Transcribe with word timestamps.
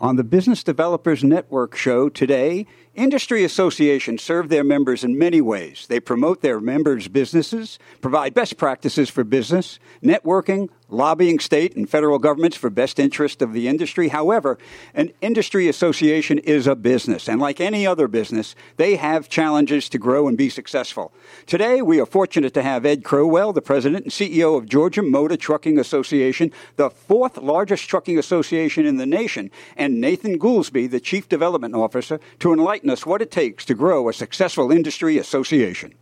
On 0.00 0.16
the 0.16 0.24
Business 0.24 0.64
Developers 0.64 1.22
Network 1.22 1.76
show 1.76 2.08
today, 2.08 2.66
industry 2.94 3.44
associations 3.44 4.22
serve 4.22 4.48
their 4.48 4.64
members 4.64 5.04
in 5.04 5.18
many 5.18 5.42
ways. 5.42 5.86
They 5.90 6.00
promote 6.00 6.40
their 6.40 6.58
members' 6.58 7.06
businesses, 7.06 7.78
provide 8.00 8.32
best 8.32 8.56
practices 8.56 9.10
for 9.10 9.24
business, 9.24 9.78
networking, 10.02 10.70
lobbying 10.92 11.38
state 11.38 11.76
and 11.76 11.88
federal 11.88 12.18
governments 12.18 12.56
for 12.56 12.70
best 12.70 12.98
interest 12.98 13.42
of 13.42 13.52
the 13.52 13.68
industry. 13.68 14.08
However, 14.08 14.58
an 14.94 15.12
industry 15.20 15.68
association 15.68 16.38
is 16.38 16.66
a 16.66 16.74
business, 16.74 17.28
and 17.28 17.40
like 17.40 17.60
any 17.60 17.86
other 17.86 18.08
business, 18.08 18.54
they 18.76 18.96
have 18.96 19.28
challenges 19.28 19.88
to 19.90 19.98
grow 19.98 20.28
and 20.28 20.36
be 20.36 20.48
successful. 20.48 21.12
Today, 21.46 21.82
we 21.82 22.00
are 22.00 22.06
fortunate 22.06 22.54
to 22.54 22.62
have 22.62 22.84
Ed 22.86 23.04
Crowell, 23.04 23.52
the 23.52 23.62
president 23.62 24.04
and 24.04 24.12
CEO 24.12 24.56
of 24.56 24.66
Georgia 24.66 25.02
Motor 25.02 25.36
Trucking 25.36 25.78
Association, 25.78 26.52
the 26.76 26.90
fourth 26.90 27.36
largest 27.38 27.88
trucking 27.88 28.18
association 28.18 28.86
in 28.86 28.96
the 28.96 29.06
nation, 29.06 29.50
and 29.76 30.00
Nathan 30.00 30.38
Goolsby, 30.38 30.90
the 30.90 31.00
chief 31.00 31.28
development 31.28 31.74
officer, 31.74 32.20
to 32.40 32.52
enlighten 32.52 32.90
us 32.90 33.06
what 33.06 33.22
it 33.22 33.30
takes 33.30 33.64
to 33.64 33.74
grow 33.74 34.08
a 34.08 34.12
successful 34.12 34.70
industry 34.70 35.18
association. 35.18 35.94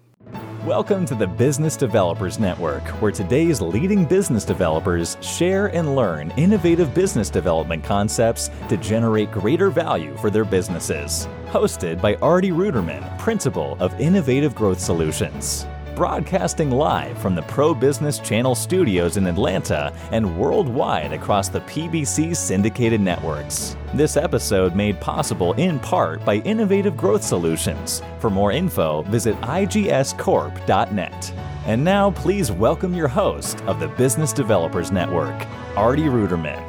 Welcome 0.64 1.06
to 1.06 1.14
the 1.14 1.26
Business 1.26 1.76
Developers 1.76 2.38
Network, 2.38 2.82
where 3.00 3.12
today's 3.12 3.60
leading 3.60 4.04
business 4.04 4.44
developers 4.44 5.16
share 5.20 5.68
and 5.68 5.96
learn 5.96 6.30
innovative 6.36 6.92
business 6.92 7.30
development 7.30 7.84
concepts 7.84 8.50
to 8.68 8.76
generate 8.76 9.30
greater 9.30 9.70
value 9.70 10.16
for 10.18 10.30
their 10.30 10.44
businesses. 10.44 11.26
Hosted 11.46 12.02
by 12.02 12.16
Artie 12.16 12.50
Ruderman, 12.50 13.18
Principal 13.18 13.76
of 13.80 13.98
Innovative 14.00 14.54
Growth 14.54 14.80
Solutions 14.80 15.66
broadcasting 15.98 16.70
live 16.70 17.18
from 17.18 17.34
the 17.34 17.42
Pro 17.42 17.74
Business 17.74 18.20
Channel 18.20 18.54
studios 18.54 19.16
in 19.16 19.26
Atlanta 19.26 19.92
and 20.12 20.38
worldwide 20.38 21.12
across 21.12 21.48
the 21.48 21.58
PBC 21.62 22.36
syndicated 22.36 23.00
networks. 23.00 23.76
This 23.94 24.16
episode 24.16 24.76
made 24.76 25.00
possible 25.00 25.54
in 25.54 25.80
part 25.80 26.24
by 26.24 26.36
Innovative 26.36 26.96
Growth 26.96 27.24
Solutions. 27.24 28.00
For 28.20 28.30
more 28.30 28.52
info, 28.52 29.02
visit 29.02 29.34
igscorp.net. 29.40 31.32
And 31.66 31.82
now, 31.82 32.12
please 32.12 32.52
welcome 32.52 32.94
your 32.94 33.08
host 33.08 33.60
of 33.62 33.80
the 33.80 33.88
Business 33.88 34.32
Developers 34.32 34.92
Network, 34.92 35.34
Artie 35.76 36.02
Ruderman. 36.02 36.62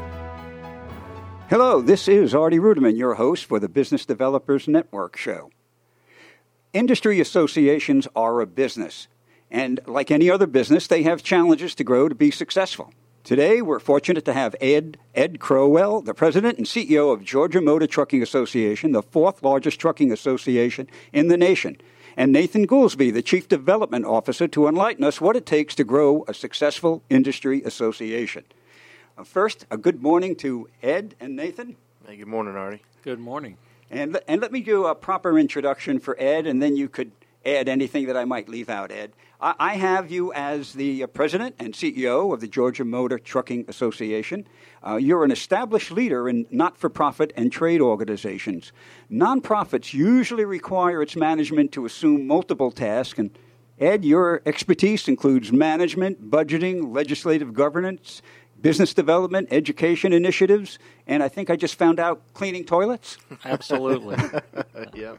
Hello, 1.52 1.84
this 1.84 2.08
is 2.08 2.34
Artie 2.34 2.58
Ruderman, 2.58 2.98
your 2.98 3.14
host 3.14 3.46
for 3.46 3.60
the 3.60 3.70
Business 3.70 4.08
Developers 4.08 4.68
Network 4.68 5.16
show. 5.16 5.52
Industry 6.74 7.20
associations 7.20 8.08
are 8.16 8.42
a 8.42 8.48
business. 8.48 9.08
And 9.52 9.80
like 9.86 10.12
any 10.12 10.30
other 10.30 10.48
business, 10.48 10.88
they 10.88 11.04
have 11.04 11.24
challenges 11.24 11.74
to 11.76 11.84
grow 11.84 12.08
to 12.08 12.16
be 12.16 12.32
successful. 12.32 12.94
Today, 13.24 13.62
we're 13.62 13.80
fortunate 13.80 14.26
to 14.26 14.34
have 14.34 14.56
Ed, 14.62 14.98
Ed 15.14 15.40
Crowell, 15.40 16.02
the 16.02 16.14
president 16.14 16.58
and 16.58 16.66
CEO 16.66 17.14
of 17.14 17.24
Georgia 17.24 17.62
Motor 17.62 17.86
Trucking 17.86 18.24
Association, 18.24 18.92
the 18.92 19.04
fourth 19.04 19.44
largest 19.44 19.80
trucking 19.80 20.12
association 20.12 20.88
in 21.14 21.28
the 21.28 21.38
nation, 21.38 21.78
and 22.16 22.32
Nathan 22.32 22.66
Goolsby, 22.66 23.14
the 23.14 23.22
chief 23.22 23.48
development 23.48 24.06
officer, 24.06 24.48
to 24.48 24.68
enlighten 24.68 25.04
us 25.04 25.22
what 25.22 25.36
it 25.36 25.46
takes 25.46 25.76
to 25.76 25.84
grow 25.84 26.24
a 26.28 26.34
successful 26.34 27.04
industry 27.10 27.62
association. 27.64 28.46
Uh, 29.18 29.24
first, 29.24 29.66
a 29.70 29.78
good 29.78 30.02
morning 30.02 30.36
to 30.38 30.70
Ed 30.82 31.16
and 31.20 31.36
Nathan. 31.36 31.76
Hey, 32.08 32.18
good 32.18 32.28
morning, 32.28 32.56
Artie. 32.56 32.82
Good 33.04 33.20
morning. 33.20 33.58
And, 33.92 34.20
and 34.28 34.42
let 34.42 34.52
me 34.52 34.62
do 34.62 34.86
a 34.86 34.96
proper 34.96 35.38
introduction 35.38 36.00
for 36.00 36.16
Ed, 36.20 36.48
and 36.48 36.62
then 36.62 36.76
you 36.76 36.90
could 36.90 37.12
add 37.46 37.70
anything 37.70 38.08
that 38.08 38.18
I 38.18 38.26
might 38.26 38.50
leave 38.50 38.70
out, 38.70 38.92
Ed. 38.92 39.14
I 39.42 39.76
have 39.76 40.12
you 40.12 40.34
as 40.34 40.74
the 40.74 41.06
president 41.08 41.56
and 41.60 41.74
CEO 41.74 42.34
of 42.34 42.42
the 42.42 42.48
Georgia 42.48 42.84
Motor 42.84 43.18
Trucking 43.18 43.66
Association. 43.70 44.46
Uh, 44.86 44.98
you're 44.98 45.24
an 45.24 45.32
established 45.32 45.92
leader 45.92 46.28
in 46.28 46.46
not 46.52 46.78
for 46.78 46.90
profit 46.90 47.32
and 47.38 47.50
trade 47.50 47.80
organizations. 47.80 48.74
Nonprofits 49.10 49.94
usually 49.94 50.44
require 50.44 51.02
its 51.02 51.16
management 51.16 51.72
to 51.72 51.86
assume 51.86 52.28
multiple 52.28 52.70
tasks, 52.70 53.18
and 53.18 53.32
Ed, 53.80 54.04
your 54.04 54.42
expertise 54.46 55.08
includes 55.08 55.54
management, 55.54 56.30
budgeting, 56.30 56.94
legislative 56.94 57.54
governance, 57.54 58.22
business 58.62 58.94
development, 58.94 59.48
education 59.52 60.14
initiatives, 60.14 60.80
and 61.08 61.24
I 61.24 61.28
think 61.28 61.50
I 61.50 61.56
just 61.56 61.76
found 61.76 62.00
out 62.00 62.22
cleaning 62.34 62.66
toilets. 62.66 63.18
Absolutely. 63.46 64.18
yeah. 64.94 65.16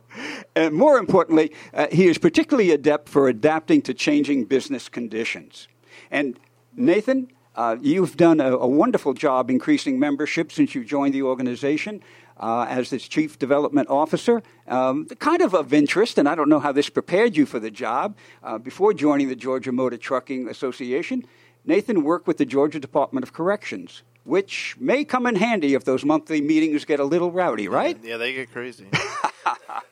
And 0.54 0.74
more 0.74 0.98
importantly, 0.98 1.52
uh, 1.72 1.86
he 1.90 2.06
is 2.06 2.18
particularly 2.18 2.70
adept 2.70 3.08
for 3.08 3.28
adapting 3.28 3.82
to 3.82 3.94
changing 3.94 4.44
business 4.44 4.88
conditions. 4.88 5.68
And 6.10 6.38
Nathan, 6.76 7.30
uh, 7.56 7.76
you've 7.80 8.16
done 8.16 8.40
a, 8.40 8.56
a, 8.56 8.66
wonderful 8.66 9.12
job 9.12 9.50
increasing 9.50 9.98
membership 9.98 10.52
since 10.52 10.74
you 10.74 10.84
joined 10.84 11.14
the 11.14 11.22
organization. 11.22 12.02
Uh, 12.38 12.64
as 12.70 12.90
its 12.90 13.06
chief 13.06 13.38
development 13.38 13.86
officer, 13.90 14.42
um, 14.66 15.04
kind 15.18 15.42
of 15.42 15.52
of 15.54 15.74
interest, 15.74 16.16
and 16.16 16.26
I 16.26 16.34
don't 16.34 16.48
know 16.48 16.58
how 16.58 16.72
this 16.72 16.88
prepared 16.88 17.36
you 17.36 17.44
for 17.44 17.60
the 17.60 17.70
job. 17.70 18.16
Uh, 18.42 18.56
before 18.56 18.94
joining 18.94 19.28
the 19.28 19.36
Georgia 19.36 19.72
Motor 19.72 19.98
Trucking 19.98 20.48
Association, 20.48 21.26
Nathan 21.64 22.02
worked 22.02 22.26
with 22.26 22.38
the 22.38 22.46
Georgia 22.46 22.80
Department 22.80 23.24
of 23.24 23.32
Corrections, 23.32 24.02
which 24.24 24.76
may 24.78 25.04
come 25.04 25.26
in 25.26 25.36
handy 25.36 25.74
if 25.74 25.84
those 25.84 26.04
monthly 26.04 26.40
meetings 26.40 26.84
get 26.84 27.00
a 27.00 27.04
little 27.04 27.30
rowdy, 27.30 27.68
right? 27.68 27.98
Yeah, 28.02 28.16
they 28.16 28.32
get 28.32 28.52
crazy. 28.52 28.86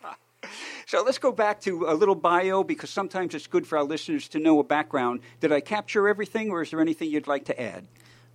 so 0.86 1.02
let's 1.02 1.18
go 1.18 1.32
back 1.32 1.60
to 1.62 1.86
a 1.86 1.94
little 1.94 2.14
bio 2.14 2.62
because 2.64 2.90
sometimes 2.90 3.34
it's 3.34 3.46
good 3.46 3.66
for 3.66 3.78
our 3.78 3.84
listeners 3.84 4.28
to 4.28 4.38
know 4.38 4.58
a 4.60 4.64
background. 4.64 5.20
Did 5.40 5.52
I 5.52 5.60
capture 5.60 6.08
everything, 6.08 6.50
or 6.50 6.62
is 6.62 6.70
there 6.70 6.80
anything 6.80 7.10
you'd 7.10 7.26
like 7.26 7.46
to 7.46 7.60
add? 7.60 7.86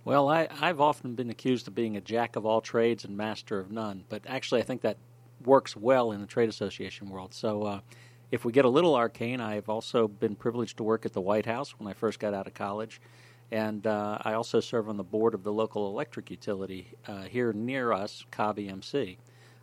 Well, 0.04 0.28
I, 0.28 0.48
have 0.52 0.80
often 0.80 1.14
been 1.14 1.30
accused 1.30 1.66
of 1.66 1.74
being 1.74 1.96
a 1.96 2.00
jack 2.00 2.36
of 2.36 2.44
all 2.44 2.60
trades 2.60 3.04
and 3.04 3.16
master 3.16 3.58
of 3.58 3.70
none, 3.70 4.04
but 4.08 4.22
actually, 4.26 4.60
I 4.60 4.64
think 4.64 4.82
that 4.82 4.98
works 5.44 5.74
well 5.74 6.12
in 6.12 6.20
the 6.20 6.26
trade 6.26 6.48
association 6.48 7.08
world. 7.08 7.32
So, 7.32 7.62
uh, 7.62 7.80
if 8.30 8.44
we 8.44 8.52
get 8.52 8.64
a 8.64 8.68
little 8.68 8.94
arcane, 8.94 9.40
I've 9.40 9.68
also 9.68 10.08
been 10.08 10.34
privileged 10.34 10.76
to 10.78 10.82
work 10.82 11.06
at 11.06 11.12
the 11.12 11.20
White 11.20 11.46
House 11.46 11.78
when 11.78 11.88
I 11.88 11.92
first 11.92 12.18
got 12.18 12.34
out 12.34 12.46
of 12.46 12.54
college. 12.54 13.00
And 13.52 13.86
uh, 13.86 14.18
I 14.22 14.32
also 14.32 14.60
serve 14.60 14.88
on 14.88 14.96
the 14.96 15.04
board 15.04 15.34
of 15.34 15.44
the 15.44 15.52
local 15.52 15.88
electric 15.88 16.30
utility 16.30 16.88
uh, 17.06 17.22
here 17.22 17.52
near 17.52 17.92
us, 17.92 18.24
Cobb 18.30 18.56
EMC, 18.56 19.18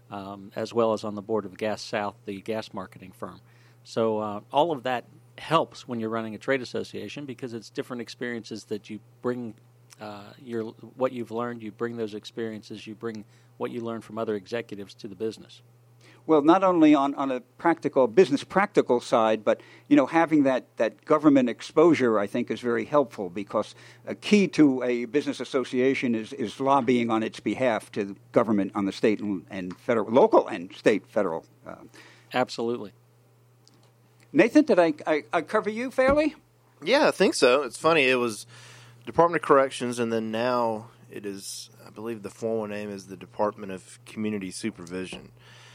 um, 0.09 0.51
as 0.55 0.73
well 0.73 0.93
as 0.93 1.03
on 1.03 1.15
the 1.15 1.21
board 1.21 1.45
of 1.45 1.57
Gas 1.57 1.81
South, 1.81 2.15
the 2.25 2.41
gas 2.41 2.73
marketing 2.73 3.11
firm. 3.11 3.41
So 3.83 4.19
uh, 4.19 4.39
all 4.51 4.71
of 4.71 4.83
that 4.83 5.05
helps 5.37 5.87
when 5.87 5.99
you're 5.99 6.09
running 6.09 6.35
a 6.35 6.37
trade 6.37 6.61
association 6.61 7.25
because 7.25 7.53
it's 7.53 7.69
different 7.69 8.01
experiences 8.01 8.65
that 8.65 8.89
you 8.89 8.99
bring. 9.21 9.55
Uh, 9.99 10.33
your 10.43 10.63
what 10.95 11.11
you've 11.11 11.29
learned, 11.29 11.61
you 11.61 11.71
bring 11.71 11.95
those 11.95 12.15
experiences, 12.15 12.87
you 12.87 12.95
bring 12.95 13.23
what 13.57 13.69
you 13.69 13.81
learn 13.81 14.01
from 14.01 14.17
other 14.17 14.33
executives 14.33 14.95
to 14.95 15.07
the 15.07 15.13
business. 15.13 15.61
Well, 16.27 16.41
not 16.41 16.63
only 16.63 16.93
on, 16.93 17.15
on 17.15 17.31
a 17.31 17.41
practical, 17.57 18.07
business 18.07 18.43
practical 18.43 19.01
side, 19.01 19.43
but 19.43 19.61
you 19.87 19.95
know, 19.95 20.05
having 20.05 20.43
that, 20.43 20.65
that 20.77 21.03
government 21.03 21.49
exposure, 21.49 22.19
I 22.19 22.27
think, 22.27 22.51
is 22.51 22.59
very 22.59 22.85
helpful 22.85 23.29
because 23.29 23.75
a 24.05 24.15
key 24.15 24.47
to 24.49 24.83
a 24.83 25.05
business 25.05 25.39
association 25.39 26.13
is, 26.15 26.31
is 26.33 26.59
lobbying 26.59 27.09
on 27.09 27.23
its 27.23 27.39
behalf 27.39 27.91
to 27.93 28.05
the 28.05 28.15
government 28.31 28.71
on 28.75 28.85
the 28.85 28.91
state 28.91 29.19
and, 29.19 29.45
and 29.49 29.77
federal, 29.77 30.11
local 30.11 30.47
and 30.47 30.73
state, 30.73 31.07
federal. 31.07 31.45
Uh, 31.65 31.75
Absolutely. 32.33 32.93
Nathan, 34.31 34.63
did 34.63 34.79
I, 34.79 34.93
I, 35.05 35.23
I 35.33 35.41
cover 35.41 35.69
you 35.69 35.91
fairly? 35.91 36.35
Yeah, 36.83 37.07
I 37.07 37.11
think 37.11 37.33
so. 37.35 37.63
It's 37.63 37.77
funny. 37.77 38.07
It 38.07 38.15
was 38.15 38.45
Department 39.05 39.43
of 39.43 39.47
Corrections, 39.47 39.99
and 39.99 40.13
then 40.13 40.31
now 40.31 40.89
it 41.11 41.25
is, 41.25 41.69
I 41.85 41.89
believe, 41.89 42.23
the 42.23 42.29
formal 42.29 42.67
name 42.67 42.89
is 42.89 43.07
the 43.07 43.17
Department 43.17 43.71
of 43.71 43.99
Community 44.05 44.51
Supervision 44.51 45.31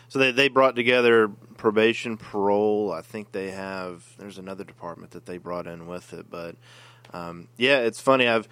so 0.09 0.19
they 0.19 0.31
they 0.31 0.49
brought 0.49 0.77
together 0.77 1.29
probation, 1.57 2.17
parole. 2.17 2.93
I 2.93 3.03
think 3.03 3.33
they 3.33 3.51
have. 3.51 4.05
There's 4.19 4.39
another 4.39 4.65
department 4.65 5.13
that 5.13 5.27
they 5.27 5.39
brought 5.39 5.67
in 5.67 5.87
with 5.87 6.13
it, 6.13 6.31
but 6.31 6.57
um, 7.13 7.49
yeah, 7.57 7.79
it's 7.79 8.01
funny. 8.01 8.29
I've 8.29 8.49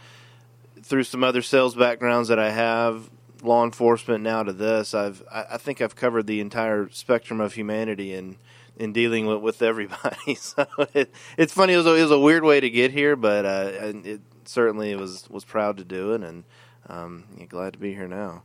through 0.83 1.05
some 1.05 1.25
other 1.25 1.43
sales 1.43 1.75
backgrounds 1.75 2.29
that 2.29 2.39
I 2.39 2.51
have, 2.51 3.09
law 3.43 3.65
enforcement 3.65 4.23
now 4.23 4.43
to 4.43 4.53
this. 4.53 4.95
I've 4.95 5.23
I, 5.31 5.45
I 5.53 5.57
think 5.59 5.81
I've 5.81 5.97
covered 5.97 6.27
the 6.27 6.41
entire 6.41 6.89
spectrum 6.91 7.41
of 7.41 7.55
humanity 7.55 8.12
in 8.12 8.37
in 8.77 8.93
dealing 8.93 9.27
with, 9.27 9.41
with 9.41 9.62
everybody. 9.62 10.35
so 10.39 10.67
it, 10.93 11.12
it's 11.37 11.53
funny. 11.53 11.75
It 11.75 11.79
was, 11.79 11.87
a, 11.87 11.95
it 11.95 12.03
was 12.03 12.11
a 12.11 12.19
weird 12.19 12.45
way 12.45 12.61
to 12.61 12.71
get 12.71 12.91
here, 12.91 13.17
but 13.17 13.45
uh, 13.45 13.71
it 14.05 14.21
certainly 14.45 14.95
was 14.95 15.29
was 15.31 15.45
proud 15.45 15.77
to 15.77 15.85
do 15.85 16.12
it, 16.12 16.23
and 16.23 16.45
um, 16.89 17.25
glad 17.49 17.75
to 17.75 17.79
be 17.79 17.95
here 17.95 18.09
now. 18.09 18.43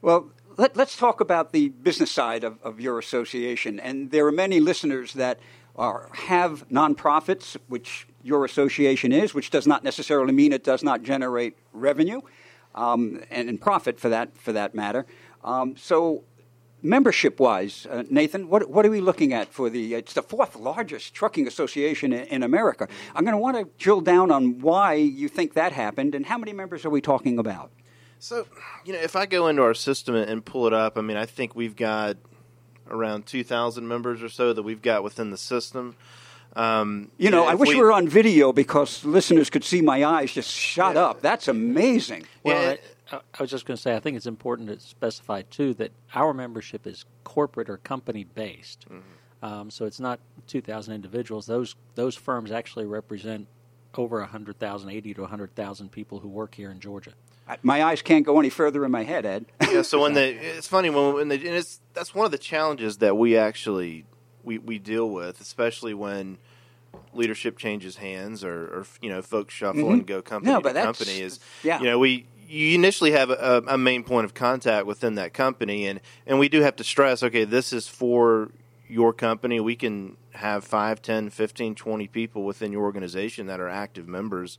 Well, 0.00 0.30
let, 0.56 0.76
us 0.78 0.96
talk 0.96 1.20
about 1.20 1.52
the 1.52 1.68
business 1.68 2.10
side 2.10 2.44
of, 2.44 2.60
of, 2.62 2.80
your 2.80 2.98
association. 2.98 3.80
And 3.80 4.10
there 4.10 4.26
are 4.26 4.32
many 4.32 4.60
listeners 4.60 5.14
that 5.14 5.40
are, 5.76 6.08
have 6.12 6.68
nonprofits, 6.68 7.56
which 7.68 8.06
your 8.22 8.44
association 8.44 9.12
is, 9.12 9.34
which 9.34 9.50
does 9.50 9.66
not 9.66 9.84
necessarily 9.84 10.32
mean 10.32 10.52
it 10.52 10.64
does 10.64 10.82
not 10.82 11.02
generate 11.02 11.56
revenue 11.72 12.20
um, 12.74 13.22
and, 13.30 13.48
and, 13.48 13.60
profit 13.60 13.98
for 13.98 14.08
that 14.08 14.36
for 14.36 14.52
that 14.52 14.74
matter. 14.74 15.06
Um, 15.44 15.76
so, 15.76 16.24
membership 16.82 17.38
wise, 17.40 17.86
uh, 17.90 18.04
Nathan, 18.08 18.48
what, 18.48 18.70
what 18.70 18.86
are 18.86 18.90
we 18.90 19.00
looking 19.00 19.32
at 19.32 19.52
for 19.52 19.68
the? 19.68 19.94
It's 19.94 20.14
the 20.14 20.22
fourth 20.22 20.56
largest 20.56 21.14
trucking 21.14 21.46
association 21.46 22.12
in, 22.12 22.24
in 22.26 22.42
America. 22.42 22.88
I'm 23.14 23.24
going 23.24 23.34
to 23.34 23.38
want 23.38 23.56
to 23.56 23.68
drill 23.82 24.00
down 24.00 24.30
on 24.30 24.60
why 24.60 24.94
you 24.94 25.28
think 25.28 25.54
that 25.54 25.72
happened 25.72 26.14
and 26.14 26.26
how 26.26 26.38
many 26.38 26.52
members 26.52 26.84
are 26.84 26.90
we 26.90 27.00
talking 27.00 27.38
about. 27.38 27.72
So, 28.22 28.46
you 28.84 28.92
know, 28.92 29.00
if 29.00 29.16
I 29.16 29.26
go 29.26 29.48
into 29.48 29.62
our 29.62 29.74
system 29.74 30.14
and 30.14 30.44
pull 30.44 30.68
it 30.68 30.72
up, 30.72 30.96
I 30.96 31.00
mean, 31.00 31.16
I 31.16 31.26
think 31.26 31.56
we've 31.56 31.74
got 31.74 32.16
around 32.88 33.26
2,000 33.26 33.88
members 33.88 34.22
or 34.22 34.28
so 34.28 34.52
that 34.52 34.62
we've 34.62 34.80
got 34.80 35.02
within 35.02 35.30
the 35.30 35.36
system. 35.36 35.96
Um, 36.54 37.10
You 37.18 37.30
know, 37.30 37.44
I 37.44 37.54
wish 37.54 37.70
we 37.70 37.80
were 37.80 37.90
on 37.90 38.06
video 38.06 38.52
because 38.52 39.04
listeners 39.04 39.50
could 39.50 39.64
see 39.64 39.80
my 39.82 40.04
eyes 40.04 40.32
just 40.32 40.48
shut 40.48 40.96
up. 40.96 41.20
That's 41.20 41.48
amazing. 41.48 42.24
Well, 42.44 42.62
Yeah. 42.62 42.76
I, 43.10 43.16
I 43.16 43.42
was 43.42 43.50
just 43.50 43.66
going 43.66 43.76
to 43.76 43.82
say, 43.82 43.96
I 43.96 43.98
think 43.98 44.16
it's 44.16 44.26
important 44.26 44.68
to 44.68 44.78
specify 44.78 45.42
too 45.42 45.74
that 45.74 45.90
our 46.14 46.32
membership 46.32 46.86
is 46.86 47.04
corporate 47.24 47.68
or 47.68 47.78
company 47.78 48.22
based. 48.22 48.86
Mm-hmm. 48.88 49.44
Um, 49.44 49.68
so 49.68 49.84
it's 49.84 49.98
not 49.98 50.20
2,000 50.46 50.94
individuals. 50.94 51.46
Those 51.46 51.74
those 51.96 52.14
firms 52.14 52.52
actually 52.52 52.86
represent 52.86 53.48
over 53.96 54.20
100,000, 54.20 54.88
80 54.88 55.14
to 55.14 55.20
100,000 55.22 55.90
people 55.90 56.20
who 56.20 56.28
work 56.28 56.54
here 56.54 56.70
in 56.70 56.78
Georgia. 56.78 57.14
My 57.62 57.82
eyes 57.82 58.02
can't 58.02 58.24
go 58.24 58.38
any 58.38 58.50
further 58.50 58.84
in 58.84 58.90
my 58.90 59.04
head, 59.04 59.26
Ed. 59.26 59.46
yeah, 59.70 59.82
so 59.82 60.02
when 60.02 60.14
the 60.14 60.28
it's 60.28 60.68
funny 60.68 60.90
when, 60.90 61.14
when 61.14 61.28
they, 61.28 61.36
and 61.36 61.56
it's 61.56 61.80
that's 61.94 62.14
one 62.14 62.24
of 62.24 62.32
the 62.32 62.38
challenges 62.38 62.98
that 62.98 63.16
we 63.16 63.36
actually 63.36 64.04
we, 64.42 64.58
we 64.58 64.78
deal 64.78 65.08
with, 65.08 65.40
especially 65.40 65.94
when 65.94 66.38
leadership 67.14 67.58
changes 67.58 67.96
hands 67.96 68.44
or, 68.44 68.64
or 68.64 68.86
you 69.00 69.08
know 69.08 69.22
folks 69.22 69.54
shuffle 69.54 69.90
and 69.90 70.06
go 70.06 70.22
company 70.22 70.52
Mm-hmm. 70.52 70.66
No, 70.66 70.72
to 70.72 70.82
company. 70.82 71.20
Is 71.20 71.40
yeah. 71.62 71.78
you 71.78 71.86
know 71.86 71.98
we 71.98 72.26
you 72.48 72.74
initially 72.74 73.12
have 73.12 73.30
a, 73.30 73.62
a 73.66 73.78
main 73.78 74.04
point 74.04 74.26
of 74.26 74.34
contact 74.34 74.86
within 74.86 75.14
that 75.14 75.32
company, 75.32 75.86
and 75.86 76.00
and 76.26 76.38
we 76.38 76.48
do 76.48 76.60
have 76.60 76.76
to 76.76 76.84
stress, 76.84 77.22
okay, 77.22 77.44
this 77.44 77.72
is 77.72 77.88
for 77.88 78.50
your 78.88 79.12
company. 79.12 79.58
We 79.58 79.74
can 79.74 80.16
have 80.34 80.64
5, 80.64 81.00
10, 81.00 81.30
15, 81.30 81.74
20 81.74 82.08
people 82.08 82.44
within 82.44 82.72
your 82.72 82.82
organization 82.82 83.46
that 83.46 83.60
are 83.60 83.68
active 83.68 84.06
members 84.06 84.58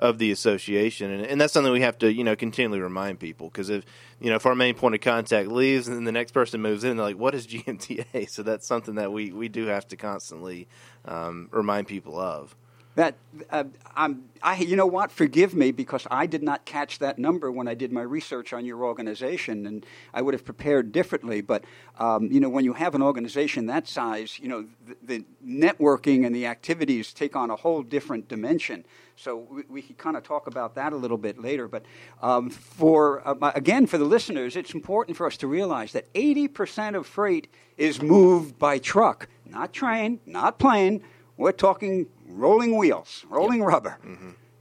of 0.00 0.16
the 0.16 0.32
association, 0.32 1.10
and, 1.10 1.26
and 1.26 1.40
that's 1.40 1.52
something 1.52 1.72
we 1.72 1.82
have 1.82 1.98
to 1.98 2.12
you 2.12 2.24
know 2.24 2.34
continually 2.34 2.80
remind 2.80 3.20
people 3.20 3.48
because 3.48 3.68
if 3.68 3.84
you 4.18 4.30
know 4.30 4.36
if 4.36 4.46
our 4.46 4.54
main 4.54 4.74
point 4.74 4.94
of 4.94 5.00
contact 5.02 5.48
leaves 5.48 5.86
and 5.86 5.96
then 5.96 6.04
the 6.04 6.12
next 6.12 6.32
person 6.32 6.60
moves 6.60 6.82
in, 6.82 6.96
they're 6.96 7.06
like, 7.06 7.18
"What 7.18 7.34
is 7.34 7.46
GMTA?" 7.46 8.28
So 8.28 8.42
that's 8.42 8.66
something 8.66 8.96
that 8.96 9.12
we 9.12 9.30
we 9.30 9.48
do 9.48 9.66
have 9.66 9.86
to 9.88 9.96
constantly 9.96 10.66
um, 11.04 11.48
remind 11.52 11.86
people 11.86 12.18
of. 12.18 12.56
That 12.96 13.14
uh, 13.50 13.64
I'm, 13.94 14.24
I, 14.42 14.56
you 14.56 14.74
know 14.74 14.86
what? 14.86 15.12
Forgive 15.12 15.54
me 15.54 15.70
because 15.70 16.06
I 16.10 16.26
did 16.26 16.42
not 16.42 16.64
catch 16.64 16.98
that 16.98 17.18
number 17.18 17.50
when 17.50 17.68
I 17.68 17.74
did 17.74 17.92
my 17.92 18.02
research 18.02 18.52
on 18.52 18.64
your 18.64 18.84
organization, 18.84 19.64
and 19.66 19.86
I 20.12 20.22
would 20.22 20.34
have 20.34 20.44
prepared 20.44 20.90
differently. 20.90 21.40
But 21.40 21.64
um, 21.98 22.32
you 22.32 22.40
know, 22.40 22.48
when 22.48 22.64
you 22.64 22.72
have 22.72 22.96
an 22.96 23.02
organization 23.02 23.66
that 23.66 23.86
size, 23.86 24.40
you 24.40 24.48
know, 24.48 24.66
the, 24.86 24.96
the 25.02 25.24
networking 25.46 26.26
and 26.26 26.34
the 26.34 26.46
activities 26.46 27.12
take 27.12 27.36
on 27.36 27.50
a 27.50 27.56
whole 27.56 27.82
different 27.82 28.28
dimension. 28.28 28.84
So 29.16 29.46
we, 29.50 29.62
we 29.68 29.82
can 29.82 29.96
kind 29.96 30.16
of 30.16 30.22
talk 30.22 30.46
about 30.46 30.74
that 30.76 30.92
a 30.92 30.96
little 30.96 31.18
bit 31.18 31.38
later. 31.40 31.68
But 31.68 31.84
um, 32.22 32.50
for 32.50 33.26
uh, 33.26 33.52
again, 33.54 33.86
for 33.86 33.98
the 33.98 34.04
listeners, 34.04 34.56
it's 34.56 34.74
important 34.74 35.16
for 35.16 35.26
us 35.26 35.36
to 35.38 35.46
realize 35.46 35.92
that 35.92 36.12
80% 36.14 36.96
of 36.96 37.06
freight 37.06 37.48
is 37.76 38.02
moved 38.02 38.58
by 38.58 38.78
truck, 38.78 39.28
not 39.46 39.72
train, 39.72 40.20
not 40.26 40.58
plane. 40.58 41.02
We're 41.40 41.52
talking 41.52 42.06
rolling 42.28 42.76
wheels, 42.76 43.24
rolling 43.30 43.62
rubber. 43.62 43.96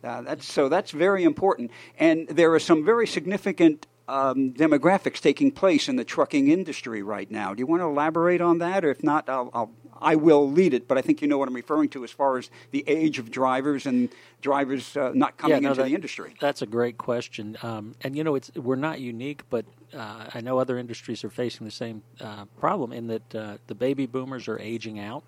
Uh, 0.02 0.22
that's, 0.22 0.46
so 0.52 0.70
that's 0.70 0.92
very 0.92 1.26
important. 1.26 1.72
And 1.98 2.26
there 2.30 2.54
are 2.54 2.60
some 2.60 2.86
very 2.86 3.06
significant 3.06 3.86
um, 4.08 4.54
demographics 4.54 5.20
taking 5.20 5.52
place 5.52 5.90
in 5.90 5.98
the 5.98 6.06
trucking 6.06 6.48
industry 6.48 7.04
right 7.04 7.30
now. 7.30 7.54
Do 7.54 7.60
you 7.60 7.68
want 7.68 7.82
to 7.82 7.86
elaborate 7.88 8.40
on 8.40 8.60
that? 8.60 8.86
Or 8.86 8.92
if 8.92 9.04
not, 9.04 9.28
I'll, 9.28 9.50
I'll, 9.54 9.72
I 10.02 10.16
will 10.16 10.50
lead 10.50 10.74
it. 10.74 10.88
But 10.88 10.98
I 10.98 11.02
think 11.02 11.22
you 11.22 11.28
know 11.28 11.38
what 11.38 11.50
I'm 11.50 11.54
referring 11.54 11.90
to 11.90 12.06
as 12.06 12.12
far 12.12 12.38
as 12.38 12.50
the 12.72 12.86
age 12.88 13.20
of 13.20 13.30
drivers 13.30 13.86
and 13.86 14.08
drivers 14.42 14.96
uh, 14.96 15.12
not 15.14 15.36
coming 15.36 15.62
no, 15.62 15.72
into 15.72 15.82
that- 15.82 15.90
the 15.90 15.96
industry. 15.96 16.34
That's 16.40 16.62
a 16.62 16.66
great 16.66 16.98
question, 16.98 17.58
um, 17.62 17.94
and 18.02 18.16
you 18.16 18.24
know, 18.24 18.36
it's 18.36 18.52
we're 18.56 18.78
not 18.78 19.02
unique, 19.02 19.44
but 19.50 19.66
uh, 19.94 20.28
I 20.34 20.40
know 20.40 20.58
other 20.58 20.78
industries 20.78 21.26
are 21.26 21.30
facing 21.30 21.66
the 21.66 21.72
same 21.72 22.02
uh, 22.22 22.46
problem 22.58 22.94
in 22.94 23.08
that 23.08 23.36
uh, 23.36 23.58
the 23.68 23.76
baby 23.76 24.06
boomers 24.06 24.48
are 24.48 24.58
aging 24.60 25.00
out, 25.00 25.26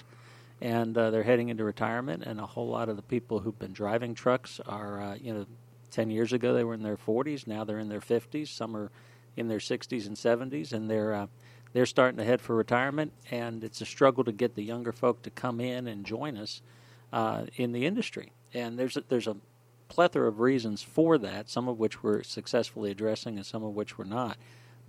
and 0.62 0.98
uh, 0.98 1.10
they're 1.10 1.24
heading 1.24 1.50
into 1.50 1.64
retirement, 1.64 2.24
and 2.24 2.40
a 2.40 2.46
whole 2.46 2.68
lot 2.68 2.88
of 2.88 2.96
the 2.96 3.02
people 3.02 3.40
who've 3.40 3.58
been 3.58 3.74
driving 3.74 4.14
trucks 4.14 4.60
are, 4.66 5.02
uh, 5.02 5.16
you 5.16 5.34
know, 5.34 5.46
ten 5.90 6.10
years 6.10 6.32
ago 6.32 6.54
they 6.54 6.64
were 6.64 6.74
in 6.74 6.84
their 6.84 6.98
40s, 6.98 7.48
now 7.48 7.64
they're 7.64 7.80
in 7.80 7.90
their 7.90 8.00
50s, 8.00 8.48
some 8.48 8.78
are 8.78 8.92
in 9.36 9.48
their 9.48 9.60
60s 9.60 10.08
and 10.08 10.16
70s, 10.16 10.72
and 10.72 10.90
they're 10.90 11.14
uh, 11.14 11.28
they're 11.74 11.86
starting 11.86 12.18
to 12.18 12.24
head 12.24 12.42
for 12.42 12.56
retirement, 12.56 13.14
and 13.30 13.64
it's 13.64 13.82
a 13.82 13.86
struggle 13.86 14.24
to 14.26 14.32
get 14.32 14.56
the 14.56 14.64
younger 14.64 14.92
folk 14.92 15.22
to 15.24 15.30
come 15.30 15.62
in 15.62 15.88
and 15.88 16.06
join 16.06 16.38
us 16.38 16.62
uh, 17.14 17.46
in 17.56 17.72
the 17.72 17.86
industry. 17.86 18.34
And 18.54 18.78
there's 18.78 18.98
a, 18.98 19.04
there's 19.08 19.28
a 19.28 19.38
plethora 19.88 20.28
of 20.28 20.40
reasons 20.40 20.82
for 20.82 21.18
that, 21.18 21.50
some 21.50 21.68
of 21.68 21.80
which 21.80 22.04
we're 22.04 22.24
successfully 22.24 22.92
addressing 22.92 23.38
and 23.38 23.46
some 23.46 23.64
of 23.64 23.74
which 23.74 23.98
we're 23.98 24.06
not. 24.06 24.38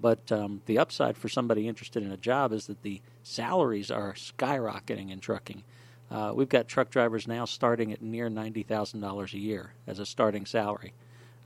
But 0.03 0.31
um, 0.33 0.61
the 0.67 0.79
upside 0.79 1.17
for 1.17 1.29
somebody 1.29 1.69
interested 1.69 2.03
in 2.03 2.11
a 2.11 2.17
job 2.17 2.53
is 2.53 2.67
that 2.67 2.83
the 2.83 3.01
salaries 3.23 3.91
are 3.91 4.15
skyrocketing 4.15 5.11
in 5.11 5.21
trucking. 5.21 5.63
Uh, 6.11 6.33
we've 6.35 6.49
got 6.49 6.69
truck 6.69 6.91
drivers 6.91 7.27
now 7.27 7.47
starting 7.47 7.93
at 7.93 8.03
near 8.03 8.29
ninety 8.29 8.65
thousand 8.65 9.01
dollars 9.01 9.33
a 9.33 9.39
year 9.39 9.73
as 9.87 9.99
a 9.99 10.05
starting 10.05 10.45
salary, 10.45 10.93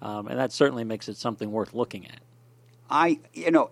um, 0.03 0.27
and 0.27 0.39
that 0.41 0.53
certainly 0.53 0.85
makes 0.85 1.09
it 1.09 1.17
something 1.17 1.53
worth 1.53 1.75
looking 1.75 2.07
at. 2.07 2.21
I, 2.91 3.21
you 3.35 3.51
know, 3.51 3.71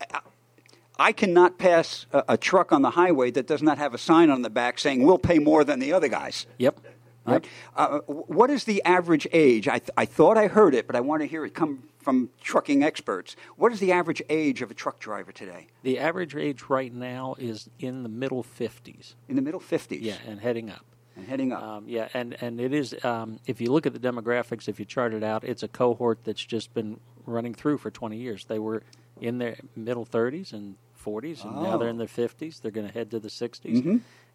I 0.98 1.12
cannot 1.12 1.58
pass 1.58 2.06
a, 2.12 2.24
a 2.28 2.36
truck 2.36 2.70
on 2.70 2.82
the 2.82 2.90
highway 2.90 3.30
that 3.32 3.46
does 3.46 3.62
not 3.62 3.78
have 3.78 3.94
a 3.94 3.98
sign 3.98 4.30
on 4.30 4.42
the 4.42 4.50
back 4.50 4.78
saying 4.78 5.02
we'll 5.02 5.18
pay 5.18 5.38
more 5.38 5.64
than 5.64 5.80
the 5.80 5.92
other 5.92 6.08
guys. 6.08 6.46
Yep. 6.58 6.78
Right? 7.26 7.46
Uh, 7.74 7.98
what 8.06 8.50
is 8.50 8.64
the 8.64 8.82
average 8.84 9.26
age? 9.32 9.66
I, 9.68 9.78
th- 9.78 9.90
I 9.96 10.04
thought 10.04 10.36
I 10.36 10.46
heard 10.46 10.74
it, 10.74 10.86
but 10.86 10.94
I 10.94 11.00
want 11.00 11.22
to 11.22 11.26
hear 11.26 11.44
it 11.44 11.54
come 11.54 11.84
from 12.00 12.28
trucking 12.40 12.82
experts. 12.82 13.34
What 13.56 13.72
is 13.72 13.80
the 13.80 13.92
average 13.92 14.20
age 14.28 14.60
of 14.60 14.70
a 14.70 14.74
truck 14.74 14.98
driver 15.00 15.32
today? 15.32 15.68
The 15.82 15.98
average 15.98 16.36
age 16.36 16.64
right 16.68 16.92
now 16.92 17.34
is 17.38 17.70
in 17.78 18.02
the 18.02 18.10
middle 18.10 18.42
fifties. 18.42 19.14
In 19.28 19.36
the 19.36 19.42
middle 19.42 19.60
50s. 19.60 19.98
Yeah, 20.02 20.16
and 20.26 20.38
heading 20.40 20.68
up. 20.68 20.84
And 21.16 21.26
heading 21.26 21.52
up. 21.52 21.62
Um, 21.62 21.84
yeah, 21.88 22.08
and, 22.12 22.36
and 22.42 22.60
it 22.60 22.74
is, 22.74 22.94
um, 23.04 23.38
if 23.46 23.60
you 23.60 23.70
look 23.72 23.86
at 23.86 23.94
the 23.94 24.00
demographics, 24.00 24.68
if 24.68 24.78
you 24.78 24.84
chart 24.84 25.14
it 25.14 25.22
out, 25.22 25.44
it's 25.44 25.62
a 25.62 25.68
cohort 25.68 26.18
that's 26.24 26.44
just 26.44 26.74
been 26.74 27.00
running 27.24 27.54
through 27.54 27.78
for 27.78 27.90
20 27.90 28.18
years. 28.18 28.44
They 28.44 28.58
were 28.58 28.82
in 29.20 29.38
their 29.38 29.56
middle 29.76 30.04
30s 30.04 30.52
and 30.52 30.74
40s, 31.02 31.44
and 31.44 31.62
now 31.62 31.76
they're 31.78 31.88
in 31.88 31.98
their 31.98 32.06
50s. 32.06 32.60
They're 32.60 32.70
going 32.70 32.86
to 32.86 32.92
head 32.92 33.10
to 33.12 33.20
the 33.20 33.28
60s. 33.28 33.82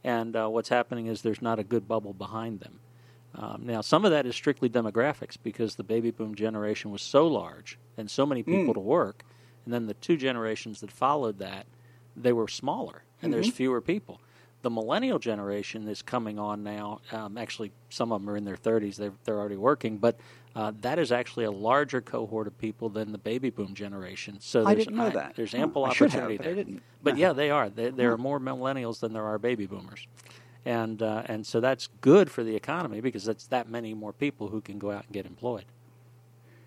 And 0.04 0.36
uh, 0.36 0.48
what's 0.48 0.70
happening 0.70 1.08
is 1.08 1.22
there's 1.22 1.42
not 1.42 1.60
a 1.60 1.64
good 1.64 1.88
bubble 1.88 2.14
behind 2.14 2.62
them. 2.62 2.80
Um, 3.36 3.62
now, 3.66 3.82
some 3.82 4.06
of 4.06 4.12
that 4.12 4.26
is 4.26 4.36
strictly 4.36 4.70
demographics 4.70 5.38
because 5.42 5.76
the 5.76 5.84
baby 5.84 6.12
boom 6.12 6.36
generation 6.36 6.92
was 6.92 7.02
so 7.02 7.28
large 7.28 7.78
and 7.98 8.10
so 8.10 8.26
many 8.26 8.42
people 8.44 8.74
to 8.74 8.80
work. 8.80 9.24
And 9.66 9.74
then 9.74 9.88
the 9.88 9.94
two 9.96 10.18
generations 10.18 10.80
that 10.82 10.92
followed 10.92 11.38
that, 11.40 11.68
they 12.16 12.34
were 12.34 12.48
smaller 12.48 13.04
and 13.22 13.32
there's 13.32 13.50
fewer 13.52 13.82
people. 13.82 14.20
The 14.62 14.70
millennial 14.70 15.20
generation 15.20 15.88
is 15.88 16.02
coming 16.02 16.38
on 16.40 16.64
now. 16.64 17.00
Um, 17.12 17.38
actually, 17.38 17.72
some 17.90 18.12
of 18.12 18.22
them 18.22 18.30
are 18.30 18.36
in 18.36 18.44
their 18.46 18.58
30s. 18.58 18.96
They're, 18.96 19.14
they're 19.24 19.40
already 19.40 19.56
working, 19.56 19.98
but 19.98 20.20
uh, 20.56 20.74
that 20.82 21.00
is 21.00 21.12
actually 21.12 21.46
a 21.46 21.52
larger 21.52 22.02
cohort 22.02 22.48
of 22.48 22.58
people 22.58 22.90
than 22.90 23.12
the 23.12 23.18
baby 23.18 23.50
boom 23.50 23.74
generation. 23.76 24.38
So 24.42 24.66
I 24.66 24.74
there's, 24.74 24.86
didn't 24.86 24.98
know 24.98 25.10
that. 25.12 25.36
There's 25.36 25.54
Huh, 25.56 25.64
ample 25.64 25.86
I 25.86 25.90
should 25.90 26.12
have, 26.12 26.24
opportunity 26.24 26.38
but 26.38 26.48
I 26.48 26.54
didn't. 26.54 26.84
But 27.04 27.18
yeah, 27.18 27.34
they 27.34 27.50
are. 27.52 27.70
There, 27.70 27.92
there 27.92 28.12
are 28.14 28.18
more 28.18 28.40
millennials 28.40 29.00
than 29.00 29.14
there 29.14 29.26
are 29.26 29.38
baby 29.40 29.66
boomers, 29.68 30.08
and 30.66 31.02
uh, 31.02 31.24
and 31.26 31.46
so 31.48 31.60
that's 31.60 31.88
good 32.02 32.32
for 32.32 32.44
the 32.44 32.56
economy 32.56 33.02
because 33.02 33.26
that's 33.26 33.48
that 33.48 33.70
many 33.70 33.94
more 33.94 34.14
people 34.14 34.50
who 34.50 34.62
can 34.62 34.80
go 34.80 34.92
out 34.92 35.06
and 35.06 35.14
get 35.14 35.26
employed. 35.26 35.66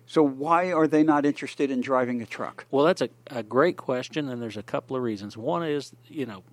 so 0.05 0.23
why 0.23 0.71
are 0.71 0.87
they 0.87 1.03
not 1.03 1.25
interested 1.25 1.71
in 1.71 1.81
driving 1.81 2.21
a 2.21 2.25
truck? 2.25 2.65
Well, 2.71 2.85
that's 2.85 3.01
a, 3.01 3.09
a 3.27 3.43
great 3.43 3.77
question, 3.77 4.29
and 4.29 4.41
there's 4.41 4.57
a 4.57 4.63
couple 4.63 4.95
of 4.95 5.03
reasons. 5.03 5.37
One 5.37 5.63
is, 5.63 5.93
you 6.07 6.25
know, 6.25 6.43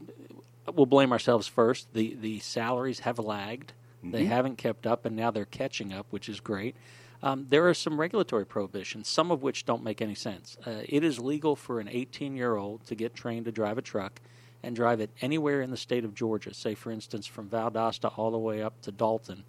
we'll 0.72 0.86
blame 0.86 1.12
ourselves 1.12 1.46
first. 1.46 1.92
The 1.94 2.16
the 2.20 2.38
salaries 2.40 3.00
have 3.00 3.18
lagged; 3.18 3.72
they 4.02 4.24
haven't 4.26 4.56
kept 4.56 4.86
up, 4.86 5.04
and 5.04 5.16
now 5.16 5.30
they're 5.30 5.44
catching 5.46 5.92
up, 5.92 6.06
which 6.10 6.28
is 6.28 6.40
great. 6.40 6.76
Um, 7.22 7.46
there 7.48 7.68
are 7.68 7.74
some 7.74 8.00
regulatory 8.00 8.46
prohibitions, 8.46 9.08
some 9.08 9.30
of 9.30 9.42
which 9.42 9.66
don't 9.66 9.84
make 9.84 10.00
any 10.00 10.14
sense. 10.14 10.56
Uh, 10.66 10.82
it 10.88 11.04
is 11.04 11.18
legal 11.18 11.54
for 11.54 11.80
an 11.80 11.88
18 11.88 12.34
year 12.34 12.56
old 12.56 12.86
to 12.86 12.94
get 12.94 13.14
trained 13.14 13.44
to 13.44 13.52
drive 13.52 13.78
a 13.78 13.82
truck 13.82 14.20
and 14.62 14.76
drive 14.76 15.00
it 15.00 15.10
anywhere 15.20 15.62
in 15.62 15.70
the 15.70 15.76
state 15.76 16.04
of 16.04 16.14
Georgia, 16.14 16.52
say, 16.54 16.74
for 16.74 16.90
instance, 16.90 17.26
from 17.26 17.48
Valdosta 17.48 18.16
all 18.16 18.30
the 18.30 18.38
way 18.38 18.62
up 18.62 18.80
to 18.82 18.92
Dalton. 18.92 19.44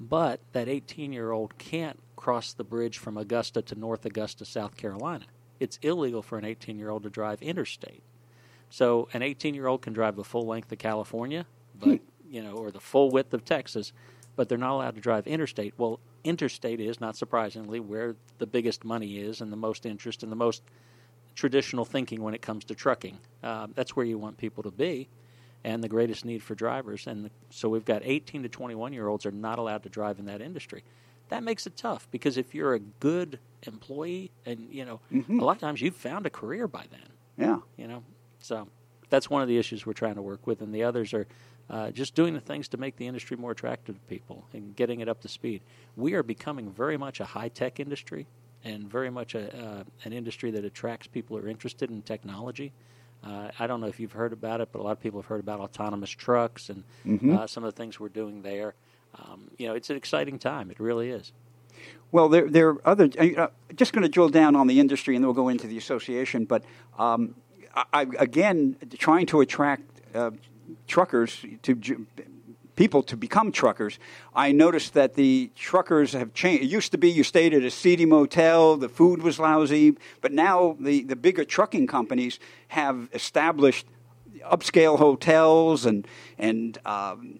But 0.00 0.40
that 0.52 0.68
18 0.68 1.12
year 1.12 1.30
old 1.30 1.58
can't 1.58 1.98
cross 2.16 2.52
the 2.52 2.64
bridge 2.64 2.98
from 2.98 3.16
Augusta 3.16 3.62
to 3.62 3.74
North 3.74 4.04
Augusta, 4.04 4.44
South 4.44 4.76
Carolina. 4.76 5.26
It's 5.60 5.78
illegal 5.82 6.22
for 6.22 6.38
an 6.38 6.44
18 6.44 6.78
year 6.78 6.90
old 6.90 7.04
to 7.04 7.10
drive 7.10 7.40
interstate. 7.40 8.02
So 8.68 9.08
an 9.12 9.22
18 9.22 9.54
year 9.54 9.68
old 9.68 9.82
can 9.82 9.92
drive 9.92 10.16
the 10.16 10.24
full 10.24 10.46
length 10.46 10.72
of 10.72 10.78
California, 10.78 11.46
but 11.78 12.00
you 12.28 12.42
know, 12.42 12.54
or 12.54 12.70
the 12.70 12.80
full 12.80 13.10
width 13.10 13.34
of 13.34 13.44
Texas, 13.44 13.92
but 14.34 14.48
they're 14.48 14.58
not 14.58 14.72
allowed 14.72 14.94
to 14.94 15.00
drive 15.00 15.26
interstate. 15.26 15.74
Well, 15.76 16.00
interstate 16.24 16.80
is 16.80 17.00
not 17.00 17.16
surprisingly 17.16 17.80
where 17.80 18.16
the 18.38 18.46
biggest 18.46 18.84
money 18.84 19.18
is 19.18 19.40
and 19.40 19.52
the 19.52 19.56
most 19.56 19.84
interest 19.86 20.22
and 20.22 20.30
the 20.30 20.36
most 20.36 20.62
traditional 21.34 21.84
thinking 21.84 22.22
when 22.22 22.34
it 22.34 22.42
comes 22.42 22.64
to 22.66 22.74
trucking. 22.74 23.18
Uh, 23.42 23.66
that's 23.74 23.96
where 23.96 24.06
you 24.06 24.18
want 24.18 24.36
people 24.36 24.62
to 24.62 24.70
be, 24.70 25.08
and 25.64 25.82
the 25.82 25.88
greatest 25.88 26.24
need 26.24 26.42
for 26.42 26.54
drivers. 26.54 27.06
And 27.06 27.30
so 27.50 27.68
we've 27.68 27.84
got 27.84 28.02
18 28.04 28.42
to 28.42 28.48
21 28.48 28.92
year 28.92 29.08
olds 29.08 29.24
are 29.26 29.30
not 29.32 29.58
allowed 29.58 29.82
to 29.84 29.88
drive 29.88 30.18
in 30.18 30.26
that 30.26 30.40
industry. 30.40 30.84
that 31.28 31.42
makes 31.42 31.66
it 31.66 31.76
tough 31.76 32.06
because 32.10 32.36
if 32.36 32.54
you're 32.54 32.74
a 32.74 32.78
good 32.80 33.38
employee, 33.62 34.30
and 34.44 34.68
you 34.70 34.84
know, 34.84 35.00
Mm-hmm. 35.12 35.38
a 35.40 35.44
lot 35.44 35.56
of 35.56 35.60
times 35.60 35.80
you've 35.80 35.96
found 35.96 36.26
a 36.26 36.30
career 36.30 36.68
by 36.68 36.84
then. 36.90 37.08
Yeah. 37.38 37.58
You 37.78 37.88
know, 37.88 38.02
so 38.40 38.68
that's 39.08 39.30
one 39.30 39.40
of 39.40 39.48
the 39.48 39.56
issues 39.56 39.86
we're 39.86 39.92
trying 39.94 40.16
to 40.16 40.22
work 40.22 40.46
with, 40.46 40.60
and 40.60 40.74
the 40.74 40.82
others 40.84 41.14
are 41.14 41.26
uh, 41.72 41.90
just 41.90 42.14
doing 42.14 42.34
the 42.34 42.40
things 42.40 42.68
to 42.68 42.76
make 42.76 42.96
the 42.96 43.06
industry 43.06 43.36
more 43.36 43.50
attractive 43.50 43.94
to 43.94 44.00
people 44.02 44.44
and 44.52 44.76
getting 44.76 45.00
it 45.00 45.08
up 45.08 45.20
to 45.22 45.28
speed. 45.28 45.62
We 45.96 46.12
are 46.12 46.22
becoming 46.22 46.70
very 46.70 46.98
much 46.98 47.18
a 47.18 47.24
high 47.24 47.48
tech 47.48 47.80
industry 47.80 48.26
and 48.62 48.88
very 48.88 49.10
much 49.10 49.34
a, 49.34 49.58
uh, 49.58 49.84
an 50.04 50.12
industry 50.12 50.50
that 50.52 50.64
attracts 50.64 51.06
people 51.06 51.36
who 51.36 51.44
are 51.44 51.48
interested 51.48 51.90
in 51.90 52.02
technology. 52.02 52.72
Uh, 53.24 53.48
I 53.58 53.66
don't 53.66 53.80
know 53.80 53.86
if 53.86 53.98
you've 53.98 54.12
heard 54.12 54.32
about 54.32 54.60
it, 54.60 54.68
but 54.70 54.80
a 54.80 54.82
lot 54.82 54.92
of 54.92 55.00
people 55.00 55.20
have 55.20 55.26
heard 55.26 55.40
about 55.40 55.60
autonomous 55.60 56.10
trucks 56.10 56.68
and 56.68 56.84
uh, 57.38 57.46
some 57.46 57.64
of 57.64 57.74
the 57.74 57.76
things 57.76 57.98
we're 57.98 58.08
doing 58.08 58.42
there. 58.42 58.74
Um, 59.14 59.50
you 59.56 59.66
know, 59.66 59.74
it's 59.74 59.90
an 59.90 59.96
exciting 59.96 60.38
time. 60.38 60.70
It 60.70 60.78
really 60.78 61.10
is. 61.10 61.32
Well, 62.10 62.28
there, 62.28 62.48
there 62.48 62.68
are 62.70 62.80
other. 62.84 63.08
Uh, 63.18 63.48
just 63.74 63.92
going 63.92 64.02
to 64.02 64.08
drill 64.08 64.28
down 64.28 64.56
on 64.56 64.66
the 64.66 64.78
industry, 64.78 65.16
and 65.16 65.22
then 65.22 65.28
we'll 65.28 65.34
go 65.34 65.48
into 65.48 65.66
the 65.66 65.78
association. 65.78 66.44
But 66.44 66.64
um, 66.98 67.34
I, 67.92 68.06
again, 68.18 68.76
trying 68.98 69.26
to 69.26 69.40
attract 69.40 69.82
uh, 70.14 70.32
truckers 70.86 71.44
to 71.62 72.06
people 72.76 73.02
to 73.02 73.16
become 73.16 73.52
truckers. 73.52 73.98
I 74.34 74.52
noticed 74.52 74.94
that 74.94 75.14
the 75.14 75.50
truckers 75.54 76.12
have 76.12 76.32
changed. 76.34 76.64
It 76.64 76.66
used 76.66 76.92
to 76.92 76.98
be 76.98 77.10
you 77.10 77.22
stayed 77.22 77.54
at 77.54 77.62
a 77.62 77.70
seedy 77.70 78.06
motel, 78.06 78.76
the 78.76 78.88
food 78.88 79.22
was 79.22 79.38
lousy, 79.38 79.96
but 80.20 80.32
now 80.32 80.76
the, 80.80 81.02
the 81.02 81.16
bigger 81.16 81.44
trucking 81.44 81.86
companies 81.86 82.38
have 82.68 83.08
established 83.12 83.86
upscale 84.50 84.98
hotels 84.98 85.86
and 85.86 86.06
and 86.38 86.78
um, 86.84 87.38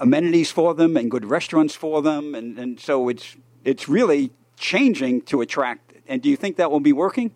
amenities 0.00 0.50
for 0.50 0.74
them 0.74 0.96
and 0.96 1.10
good 1.10 1.24
restaurants 1.24 1.74
for 1.74 2.02
them, 2.02 2.34
and, 2.34 2.58
and 2.58 2.80
so 2.80 3.08
it's 3.08 3.36
it's 3.64 3.88
really 3.88 4.30
changing 4.56 5.22
to 5.22 5.40
attract. 5.40 5.94
And 6.06 6.20
do 6.20 6.28
you 6.28 6.36
think 6.36 6.56
that 6.56 6.70
will 6.70 6.80
be 6.80 6.92
working? 6.92 7.30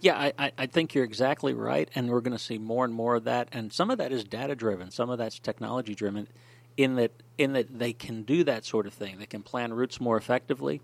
Yeah, 0.00 0.30
I, 0.38 0.52
I, 0.56 0.66
think 0.66 0.94
you're 0.94 1.04
exactly 1.04 1.54
right, 1.54 1.88
and 1.94 2.08
we're 2.08 2.20
going 2.20 2.36
to 2.36 2.42
see 2.42 2.58
more 2.58 2.84
and 2.84 2.94
more 2.94 3.16
of 3.16 3.24
that. 3.24 3.48
And 3.52 3.72
some 3.72 3.90
of 3.90 3.98
that 3.98 4.12
is 4.12 4.22
data 4.22 4.54
driven, 4.54 4.90
some 4.92 5.10
of 5.10 5.18
that's 5.18 5.40
technology 5.40 5.94
driven, 5.94 6.28
in 6.76 6.94
that 6.96 7.10
in 7.36 7.52
that 7.54 7.78
they 7.78 7.92
can 7.92 8.22
do 8.22 8.44
that 8.44 8.64
sort 8.64 8.86
of 8.86 8.94
thing. 8.94 9.18
They 9.18 9.26
can 9.26 9.42
plan 9.42 9.72
routes 9.72 10.00
more 10.00 10.16
effectively, 10.16 10.80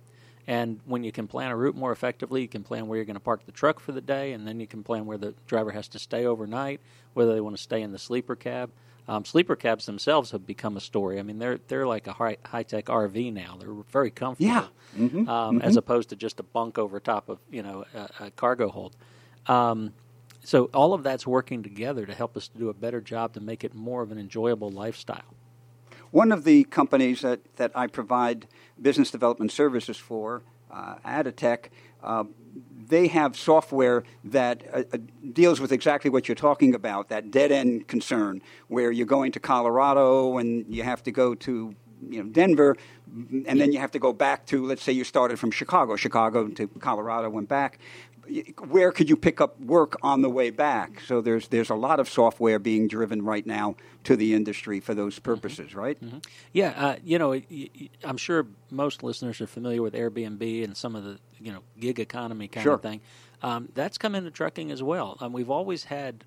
and 0.47 0.80
when 0.85 1.04
you 1.04 1.12
can 1.12 1.28
plan 1.28 1.50
a 1.50 1.56
route 1.56 1.76
more 1.76 1.92
effectively, 1.92 2.42
you 2.42 2.49
can 2.49 2.64
plan 2.64 2.88
where 2.88 2.97
you're 2.97 3.04
going 3.04 3.14
to 3.14 3.21
park 3.21 3.47
the 3.47 3.52
truck 3.52 3.78
for 3.78 3.92
the 3.92 4.00
day, 4.00 4.33
and 4.33 4.47
then 4.47 4.59
you 4.59 4.66
can 4.66 4.83
plan 4.83 5.06
where 5.06 5.18
the 5.18 5.35
driver 5.47 5.71
has 5.71 5.88
to 5.88 5.99
stay 5.99 6.26
overnight, 6.26 6.80
whether 7.14 7.35
they 7.35 7.40
want 7.40 7.56
to 7.56 7.62
stay 7.62 7.83
in 7.83 7.92
the 7.92 7.99
sleeper 7.99 8.35
cab. 8.35 8.71
Um, 9.06 9.25
sleeper 9.25 9.54
cabs 9.56 9.84
themselves 9.87 10.30
have 10.30 10.46
become 10.46 10.76
a 10.76 10.80
story. 10.80 11.18
I 11.18 11.23
mean, 11.23 11.38
they're 11.38 11.58
they're 11.68 11.87
like 11.87 12.06
a 12.06 12.12
high 12.12 12.38
high 12.44 12.62
tech 12.62 12.87
RV 12.87 13.32
now. 13.32 13.56
They're 13.61 13.75
very 13.90 14.11
comfortable, 14.11 14.50
Yeah. 14.50 14.66
Mm-hmm. 14.99 15.28
um, 15.28 15.61
as 15.61 15.76
opposed 15.76 16.08
to 16.11 16.16
just 16.16 16.40
a 16.40 16.42
bunk 16.42 16.78
over 16.78 17.00
top 17.00 17.28
of 17.28 17.38
you 17.50 17.62
know 17.62 17.84
a, 17.94 18.25
a 18.26 18.30
cargo 18.30 18.68
hold. 18.70 18.96
Um, 19.46 19.92
so 20.42 20.66
all 20.75 20.94
of 20.94 21.02
that's 21.02 21.26
working 21.26 21.62
together 21.62 22.06
to 22.06 22.14
help 22.14 22.37
us 22.37 22.49
to 22.49 22.58
do 22.58 22.68
a 22.68 22.75
better 22.75 23.00
job 23.00 23.34
to 23.34 23.40
make 23.40 23.64
it 23.64 23.75
more 23.75 24.02
of 24.02 24.11
an 24.12 24.18
enjoyable 24.18 24.70
lifestyle. 24.70 25.34
One 26.11 26.32
of 26.32 26.44
the 26.44 26.64
companies 26.64 27.23
that, 27.23 27.40
that 27.56 27.73
I 27.75 27.87
provide 27.88 28.46
business 28.80 29.11
development 29.11 29.52
services 29.52 29.96
for, 29.96 30.42
uh, 30.70 30.96
Adatech, 31.04 31.66
uh, 32.02 32.25
they 32.88 33.06
have 33.08 33.36
software 33.36 34.04
that 34.24 34.62
uh, 34.72 34.82
uh, 34.92 34.98
deals 35.32 35.60
with 35.60 35.72
exactly 35.72 36.10
what 36.10 36.28
you're 36.28 36.34
talking 36.34 36.74
about, 36.74 37.08
that 37.08 37.30
dead 37.30 37.52
end 37.52 37.88
concern, 37.88 38.42
where 38.68 38.90
you're 38.90 39.06
going 39.06 39.32
to 39.32 39.40
Colorado 39.40 40.38
and 40.38 40.64
you 40.68 40.82
have 40.82 41.02
to 41.04 41.10
go 41.10 41.34
to 41.34 41.74
you 42.08 42.22
know 42.22 42.28
Denver, 42.28 42.76
and 43.46 43.60
then 43.60 43.72
you 43.72 43.78
have 43.78 43.92
to 43.92 43.98
go 43.98 44.12
back 44.12 44.46
to 44.46 44.64
let's 44.64 44.82
say 44.82 44.92
you 44.92 45.04
started 45.04 45.38
from 45.38 45.50
Chicago, 45.50 45.96
Chicago 45.96 46.48
to 46.48 46.66
Colorado, 46.80 47.30
went 47.30 47.48
back. 47.48 47.78
Where 48.69 48.93
could 48.93 49.09
you 49.09 49.16
pick 49.16 49.40
up 49.40 49.61
work 49.61 49.97
on 50.02 50.23
the 50.23 50.31
way 50.31 50.50
back? 50.50 51.00
So 51.00 51.21
there's 51.21 51.49
there's 51.49 51.71
a 51.71 51.75
lot 51.75 52.00
of 52.00 52.09
software 52.09 52.59
being 52.59 52.88
driven 52.88 53.23
right 53.23 53.47
now 53.47 53.76
to 54.04 54.16
the 54.16 54.35
industry 54.35 54.81
for 54.81 54.95
those 54.95 55.19
purposes, 55.19 55.75
right? 55.75 55.99
Yeah, 56.52 56.71
uh, 56.76 56.97
you 57.04 57.19
know, 57.19 57.40
I'm 58.02 58.16
sure 58.16 58.47
most 58.71 59.02
listeners 59.02 59.40
are 59.40 59.47
familiar 59.47 59.83
with 59.83 59.95
Airbnb 59.95 60.64
and 60.64 60.76
some 60.76 60.97
of 60.97 61.04
the 61.04 61.19
you 61.38 61.52
know 61.52 61.61
gig 61.78 62.00
economy 62.00 62.49
kind 62.49 62.64
Sure. 62.64 62.75
of 62.75 62.83
thing. 62.83 63.00
Um, 63.43 63.69
that's 63.75 63.99
come 63.99 64.14
into 64.14 64.31
trucking 64.31 64.71
as 64.71 64.83
well. 64.83 65.16
Um, 65.21 65.33
we've 65.33 65.50
always 65.50 65.85
had 65.85 66.25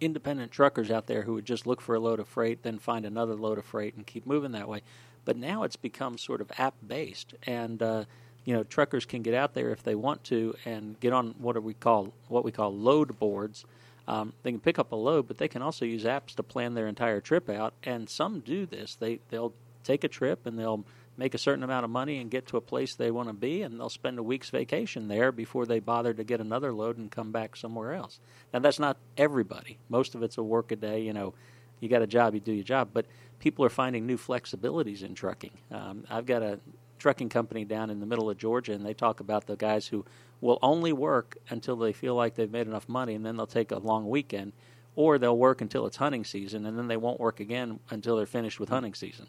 independent 0.00 0.50
truckers 0.50 0.90
out 0.90 1.06
there 1.06 1.22
who 1.22 1.34
would 1.34 1.44
just 1.44 1.66
look 1.66 1.80
for 1.80 1.94
a 1.94 2.00
load 2.00 2.20
of 2.20 2.28
freight, 2.28 2.62
then 2.62 2.78
find 2.78 3.04
another 3.04 3.34
load 3.34 3.58
of 3.58 3.64
freight, 3.64 3.94
and 3.94 4.06
keep 4.06 4.26
moving 4.26 4.52
that 4.52 4.68
way. 4.68 4.82
But 5.24 5.36
now 5.36 5.62
it's 5.62 5.76
become 5.76 6.16
sort 6.18 6.40
of 6.40 6.50
app 6.58 6.74
based, 6.86 7.34
and 7.46 7.82
uh, 7.82 8.04
you 8.44 8.54
know, 8.54 8.62
truckers 8.62 9.04
can 9.04 9.22
get 9.22 9.34
out 9.34 9.54
there 9.54 9.70
if 9.70 9.82
they 9.82 9.94
want 9.94 10.24
to 10.24 10.54
and 10.64 10.98
get 11.00 11.12
on 11.12 11.34
what 11.38 11.62
we 11.62 11.74
call 11.74 12.12
what 12.28 12.44
we 12.44 12.52
call 12.52 12.74
load 12.74 13.18
boards. 13.18 13.64
Um, 14.08 14.32
they 14.42 14.50
can 14.50 14.60
pick 14.60 14.78
up 14.78 14.92
a 14.92 14.96
load, 14.96 15.28
but 15.28 15.38
they 15.38 15.48
can 15.48 15.62
also 15.62 15.84
use 15.84 16.04
apps 16.04 16.34
to 16.34 16.42
plan 16.42 16.74
their 16.74 16.88
entire 16.88 17.20
trip 17.20 17.48
out. 17.48 17.74
And 17.84 18.08
some 18.08 18.40
do 18.40 18.66
this. 18.66 18.96
They 18.96 19.20
they'll 19.28 19.54
take 19.84 20.04
a 20.04 20.08
trip 20.08 20.46
and 20.46 20.58
they'll 20.58 20.84
make 21.16 21.34
a 21.34 21.38
certain 21.38 21.62
amount 21.62 21.84
of 21.84 21.90
money 21.90 22.18
and 22.18 22.30
get 22.30 22.46
to 22.46 22.56
a 22.56 22.60
place 22.62 22.94
they 22.94 23.10
want 23.10 23.28
to 23.28 23.34
be, 23.34 23.62
and 23.62 23.78
they'll 23.78 23.90
spend 23.90 24.18
a 24.18 24.22
week's 24.22 24.48
vacation 24.48 25.08
there 25.08 25.30
before 25.30 25.66
they 25.66 25.78
bother 25.78 26.14
to 26.14 26.24
get 26.24 26.40
another 26.40 26.72
load 26.72 26.96
and 26.96 27.10
come 27.10 27.30
back 27.30 27.56
somewhere 27.56 27.92
else. 27.92 28.20
Now 28.54 28.60
that's 28.60 28.78
not 28.78 28.96
everybody. 29.16 29.78
Most 29.88 30.14
of 30.14 30.22
it's 30.22 30.38
a 30.38 30.42
work 30.42 30.72
a 30.72 30.76
day. 30.76 31.02
You 31.02 31.12
know, 31.12 31.34
you 31.78 31.88
got 31.88 32.02
a 32.02 32.06
job, 32.06 32.34
you 32.34 32.40
do 32.40 32.52
your 32.52 32.64
job. 32.64 32.90
But 32.92 33.06
people 33.38 33.64
are 33.64 33.70
finding 33.70 34.06
new 34.06 34.16
flexibilities 34.16 35.02
in 35.02 35.14
trucking. 35.14 35.52
Um, 35.70 36.04
I've 36.08 36.26
got 36.26 36.42
a 36.42 36.58
trucking 37.00 37.30
company 37.30 37.64
down 37.64 37.90
in 37.90 37.98
the 37.98 38.06
middle 38.06 38.30
of 38.30 38.38
Georgia, 38.38 38.72
and 38.72 38.86
they 38.86 38.94
talk 38.94 39.18
about 39.18 39.46
the 39.46 39.56
guys 39.56 39.88
who 39.88 40.04
will 40.40 40.58
only 40.62 40.92
work 40.92 41.36
until 41.48 41.76
they 41.76 41.92
feel 41.92 42.14
like 42.14 42.36
they've 42.36 42.50
made 42.50 42.68
enough 42.68 42.88
money, 42.88 43.14
and 43.14 43.26
then 43.26 43.36
they'll 43.36 43.46
take 43.46 43.72
a 43.72 43.78
long 43.78 44.08
weekend, 44.08 44.52
or 44.94 45.18
they'll 45.18 45.36
work 45.36 45.60
until 45.60 45.86
it's 45.86 45.96
hunting 45.96 46.24
season, 46.24 46.66
and 46.66 46.78
then 46.78 46.86
they 46.86 46.96
won't 46.96 47.18
work 47.18 47.40
again 47.40 47.80
until 47.90 48.16
they're 48.16 48.26
finished 48.26 48.60
with 48.60 48.68
hunting 48.68 48.94
season. 48.94 49.26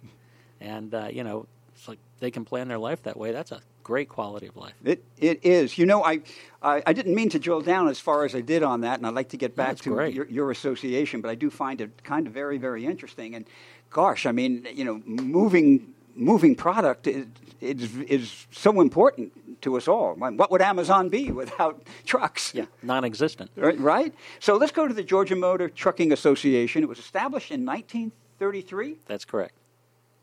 And 0.60 0.94
uh, 0.94 1.08
you 1.12 1.24
know, 1.24 1.48
it's 1.74 1.88
like 1.88 2.00
they 2.20 2.30
can 2.30 2.46
plan 2.46 2.68
their 2.68 2.78
life 2.78 3.02
that 3.04 3.18
way. 3.18 3.32
That's 3.32 3.52
a 3.52 3.62
great 3.84 4.10
quality 4.10 4.48
of 4.48 4.56
life. 4.56 4.74
It 4.84 5.04
it 5.18 5.44
is. 5.44 5.78
You 5.78 5.86
know, 5.86 6.04
I, 6.04 6.22
I 6.62 6.84
I 6.86 6.94
didn't 6.94 7.16
mean 7.16 7.30
to 7.30 7.40
drill 7.40 7.62
down 7.62 7.88
as 7.88 8.00
far 8.00 8.26
as 8.26 8.36
I 8.36 8.42
did 8.42 8.64
on 8.64 8.82
that, 8.82 9.00
and 9.00 9.08
I'd 9.08 9.16
like 9.16 9.30
to 9.30 9.38
get 9.38 9.56
back 9.56 9.78
to 9.78 9.90
your, 10.10 10.28
your 10.28 10.52
association, 10.52 11.22
but 11.22 11.32
I 11.32 11.36
do 11.36 11.50
find 11.50 11.82
it 11.82 12.04
kind 12.04 12.28
of 12.28 12.34
very 12.34 12.58
very 12.58 12.86
interesting. 12.86 13.36
And 13.36 13.46
gosh, 13.90 14.26
I 14.26 14.32
mean, 14.32 14.68
you 14.74 14.86
know, 14.86 15.02
moving 15.06 15.94
moving 16.16 16.56
product 16.56 17.08
is 17.08 17.26
is, 17.62 17.96
is 17.98 18.48
so 18.52 18.82
important 18.82 19.62
to 19.62 19.78
us 19.78 19.88
all. 19.88 20.16
What 20.16 20.50
would 20.50 20.62
Amazon 20.64 21.10
be 21.10 21.32
without 21.32 21.84
trucks? 22.06 22.54
Yeah, 22.56 22.66
non-existent. 22.82 23.52
Right, 23.56 23.80
right. 23.80 24.14
So 24.40 24.58
let's 24.58 24.72
go 24.72 24.88
to 24.88 24.94
the 24.94 25.04
Georgia 25.04 25.36
Motor 25.36 25.70
Trucking 25.70 26.12
Association. 26.12 26.82
It 26.82 26.90
was 26.90 26.98
established 26.98 27.52
in 27.52 27.64
1933, 27.66 28.98
That's 29.06 29.26
correct. 29.26 29.54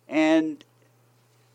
and 0.08 0.64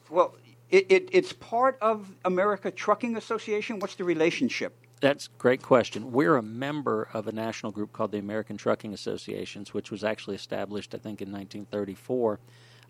well, 0.09 0.35
it, 0.69 0.85
it, 0.89 1.09
it's 1.11 1.33
part 1.33 1.77
of 1.81 2.09
America 2.23 2.71
Trucking 2.71 3.17
Association. 3.17 3.79
What's 3.79 3.95
the 3.95 4.03
relationship? 4.03 4.73
That's 5.01 5.27
a 5.27 5.37
great 5.37 5.61
question. 5.61 6.13
We're 6.13 6.37
a 6.37 6.41
member 6.41 7.09
of 7.13 7.27
a 7.27 7.31
national 7.33 7.73
group 7.73 7.91
called 7.91 8.11
the 8.11 8.19
American 8.19 8.55
Trucking 8.55 8.93
Associations, 8.93 9.73
which 9.73 9.91
was 9.91 10.03
actually 10.03 10.35
established, 10.35 10.95
I 10.95 10.97
think, 10.97 11.21
in 11.21 11.29
1934. 11.29 12.39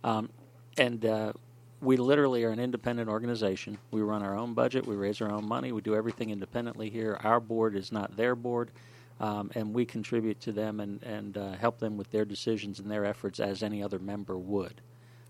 Um, 0.03 0.29
and 0.77 1.05
uh, 1.05 1.33
we 1.81 1.97
literally 1.97 2.43
are 2.43 2.49
an 2.49 2.59
independent 2.59 3.09
organization. 3.09 3.77
We 3.91 4.01
run 4.01 4.23
our 4.23 4.35
own 4.37 4.53
budget, 4.53 4.87
we 4.87 4.95
raise 4.95 5.21
our 5.21 5.31
own 5.31 5.47
money, 5.47 5.71
we 5.71 5.81
do 5.81 5.95
everything 5.95 6.29
independently 6.29 6.89
here. 6.89 7.19
Our 7.23 7.39
board 7.39 7.75
is 7.75 7.91
not 7.91 8.15
their 8.15 8.35
board, 8.35 8.71
um, 9.19 9.51
and 9.55 9.73
we 9.73 9.85
contribute 9.85 10.39
to 10.41 10.51
them 10.51 10.79
and, 10.79 11.03
and 11.03 11.37
uh, 11.37 11.51
help 11.53 11.79
them 11.79 11.97
with 11.97 12.11
their 12.11 12.25
decisions 12.25 12.79
and 12.79 12.89
their 12.89 13.05
efforts 13.05 13.39
as 13.39 13.63
any 13.63 13.83
other 13.83 13.99
member 13.99 14.37
would. 14.37 14.81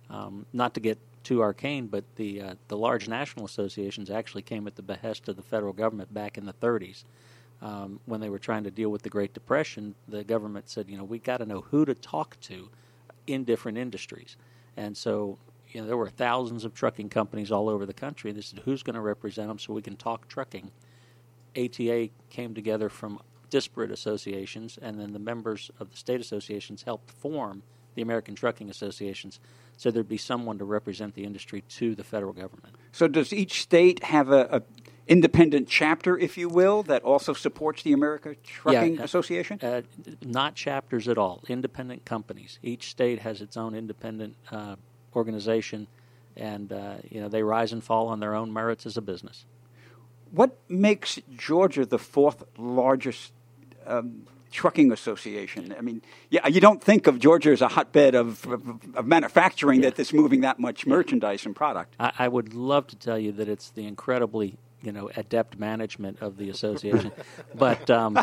Um, 0.09 0.45
not 0.53 0.73
to 0.75 0.79
get 0.79 1.00
too 1.23 1.41
arcane, 1.41 1.88
but 1.88 2.03
the 2.17 2.41
uh, 2.41 2.55
the 2.67 2.77
large 2.77 3.07
national 3.07 3.45
associations 3.45 4.09
actually 4.09 4.41
came 4.41 4.67
at 4.67 4.75
the 4.75 4.81
behest 4.81 5.27
of 5.29 5.35
the 5.38 5.41
federal 5.41 5.73
government 5.73 6.13
back 6.13 6.38
in 6.38 6.45
the 6.45 6.53
30s. 6.53 7.03
Um, 7.62 8.01
when 8.05 8.19
they 8.19 8.29
were 8.29 8.39
trying 8.39 8.65
to 8.65 8.71
deal 8.71 8.89
with 8.89 9.03
the 9.03 9.09
Great 9.09 9.33
Depression, 9.33 9.95
the 10.07 10.23
government 10.23 10.69
said, 10.69 10.89
you 10.89 10.97
know, 10.97 11.05
we 11.05 11.17
got 11.17 11.38
to 11.38 11.45
know 11.45 11.62
who 11.62 11.85
to 11.85 11.95
talk 11.95 12.38
to 12.41 12.69
in 13.25 13.45
different 13.45 13.77
industries, 13.77 14.35
and 14.77 14.95
so 14.95 15.37
you 15.69 15.81
know 15.81 15.87
there 15.87 15.97
were 15.97 16.09
thousands 16.09 16.65
of 16.65 16.73
trucking 16.73 17.09
companies 17.09 17.51
all 17.51 17.69
over 17.69 17.85
the 17.85 17.93
country. 17.93 18.31
They 18.31 18.41
said, 18.41 18.61
who's 18.65 18.83
going 18.83 18.95
to 18.95 19.01
represent 19.01 19.47
them 19.47 19.59
so 19.59 19.73
we 19.73 19.81
can 19.81 19.95
talk 19.95 20.27
trucking? 20.27 20.71
ATA 21.55 22.09
came 22.29 22.53
together 22.53 22.89
from 22.89 23.19
disparate 23.49 23.91
associations, 23.91 24.79
and 24.81 24.99
then 24.99 25.13
the 25.13 25.19
members 25.19 25.69
of 25.79 25.91
the 25.91 25.97
state 25.97 26.19
associations 26.19 26.83
helped 26.83 27.11
form 27.11 27.61
the 27.95 28.01
American 28.01 28.33
Trucking 28.33 28.69
Associations, 28.69 29.39
so 29.77 29.91
there'd 29.91 30.09
be 30.09 30.17
someone 30.17 30.57
to 30.57 30.65
represent 30.65 31.13
the 31.13 31.23
industry 31.23 31.63
to 31.69 31.93
the 31.93 32.03
federal 32.03 32.33
government. 32.33 32.75
So 32.91 33.07
does 33.07 33.31
each 33.31 33.61
state 33.61 34.03
have 34.03 34.31
a, 34.31 34.47
a 34.51 34.61
independent 35.07 35.67
chapter, 35.67 36.17
if 36.17 36.38
you 36.38 36.50
will, 36.50 36.83
that 36.83 37.03
also 37.03 37.33
supports 37.33 37.83
the 37.83 37.93
America 37.93 38.36
Trucking 38.43 39.00
uh, 39.00 39.03
Association? 39.03 39.60
Uh, 39.62 39.81
not 40.22 40.55
chapters 40.55 41.07
at 41.07 41.17
all, 41.17 41.43
independent 41.48 42.05
companies. 42.05 42.60
Each 42.62 42.89
state 42.89 43.19
has 43.19 43.41
its 43.41 43.57
own 43.57 43.75
independent 43.75 44.36
uh, 44.51 44.75
organization, 45.15 45.88
and 46.36 46.72
uh, 46.72 46.95
you 47.10 47.22
know 47.22 47.27
they 47.27 47.43
rise 47.43 47.74
and 47.74 47.83
fall 47.83 48.07
on 48.07 48.19
their 48.19 48.36
own 48.36 48.53
merits 48.53 48.86
as 48.86 48.98
a 48.98 49.01
business. 49.01 49.45
What 50.31 50.57
makes 50.67 51.19
Georgia 51.36 51.86
the 51.86 52.00
fourth 52.00 52.43
largest 52.57 53.33
um, 53.86 54.25
trucking 54.51 54.91
association? 54.91 55.75
I 55.77 55.81
mean, 55.81 56.01
yeah, 56.29 56.48
you 56.48 56.60
don't 56.62 56.81
think 56.81 57.07
of 57.07 57.19
Georgia 57.19 57.51
as 57.51 57.62
a 57.62 57.67
hotbed 57.67 58.15
of, 58.15 58.45
of, 58.48 58.95
of 58.95 59.05
manufacturing 59.05 59.83
yeah. 59.83 59.89
that 59.89 60.00
is 60.00 60.13
moving 60.13 60.41
that 60.41 60.60
much 60.60 60.88
merchandise 60.88 61.45
and 61.45 61.55
product. 61.55 61.95
I, 62.00 62.13
I 62.19 62.27
would 62.29 62.53
love 62.53 62.88
to 62.88 62.95
tell 62.95 63.19
you 63.19 63.31
that 63.33 63.48
it's 63.48 63.69
the 63.69 63.86
incredibly 63.86 64.57
you 64.83 64.91
know 64.91 65.09
adept 65.15 65.57
management 65.57 66.19
of 66.21 66.37
the 66.37 66.49
association, 66.49 67.11
but 67.55 67.89
um, 67.89 68.19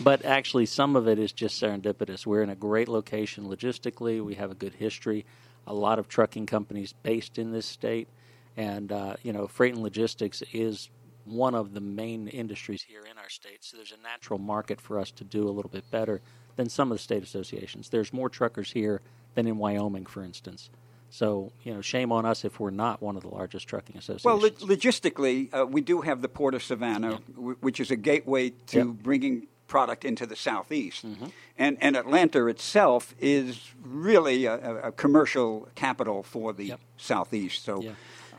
but 0.00 0.24
actually 0.24 0.66
some 0.66 0.94
of 0.94 1.08
it 1.08 1.18
is 1.18 1.32
just 1.32 1.60
serendipitous. 1.60 2.26
We're 2.26 2.42
in 2.42 2.50
a 2.50 2.54
great 2.54 2.88
location 2.88 3.44
logistically. 3.44 4.22
We 4.22 4.34
have 4.34 4.50
a 4.50 4.54
good 4.54 4.74
history. 4.74 5.24
A 5.66 5.74
lot 5.74 5.98
of 5.98 6.08
trucking 6.08 6.46
companies 6.46 6.94
based 7.02 7.38
in 7.38 7.52
this 7.52 7.66
state, 7.66 8.08
and 8.56 8.92
uh, 8.92 9.16
you 9.22 9.32
know 9.32 9.48
freight 9.48 9.74
and 9.74 9.82
logistics 9.82 10.42
is 10.52 10.90
one 11.24 11.54
of 11.54 11.74
the 11.74 11.80
main 11.80 12.28
industries 12.28 12.82
here 12.82 13.02
in 13.10 13.18
our 13.18 13.28
state. 13.28 13.58
So 13.64 13.76
there's 13.76 13.92
a 13.92 14.02
natural 14.02 14.38
market 14.38 14.80
for 14.80 14.98
us 14.98 15.10
to 15.12 15.24
do 15.24 15.48
a 15.48 15.50
little 15.50 15.70
bit 15.70 15.90
better 15.90 16.20
than 16.56 16.68
some 16.68 16.90
of 16.90 16.96
the 16.96 17.02
state 17.02 17.22
associations. 17.22 17.88
There's 17.88 18.12
more 18.12 18.28
truckers 18.28 18.72
here 18.72 19.00
than 19.34 19.46
in 19.46 19.58
Wyoming, 19.58 20.06
for 20.06 20.22
instance. 20.22 20.70
So, 21.10 21.52
you 21.62 21.72
know, 21.72 21.80
shame 21.80 22.12
on 22.12 22.26
us 22.26 22.44
if 22.44 22.60
we're 22.60 22.70
not 22.70 23.00
one 23.00 23.16
of 23.16 23.22
the 23.22 23.28
largest 23.28 23.66
trucking 23.66 23.96
associations. 23.96 24.24
Well, 24.24 24.38
lo- 24.38 24.50
logistically, 24.50 25.48
uh, 25.54 25.66
we 25.66 25.80
do 25.80 26.02
have 26.02 26.20
the 26.22 26.28
Port 26.28 26.54
of 26.54 26.62
Savannah, 26.62 27.12
yeah. 27.12 27.34
w- 27.34 27.56
which 27.60 27.80
is 27.80 27.90
a 27.90 27.96
gateway 27.96 28.50
to 28.68 28.78
yep. 28.78 28.86
bringing 29.02 29.46
product 29.68 30.04
into 30.04 30.26
the 30.26 30.36
southeast. 30.36 31.06
Mm-hmm. 31.06 31.26
And, 31.58 31.78
and 31.80 31.96
Atlanta 31.96 32.46
itself 32.46 33.14
is 33.20 33.70
really 33.82 34.46
a, 34.46 34.88
a 34.88 34.92
commercial 34.92 35.68
capital 35.74 36.22
for 36.22 36.52
the 36.52 36.66
yep. 36.66 36.80
southeast. 36.96 37.64
So 37.64 37.82
yeah. 37.82 37.92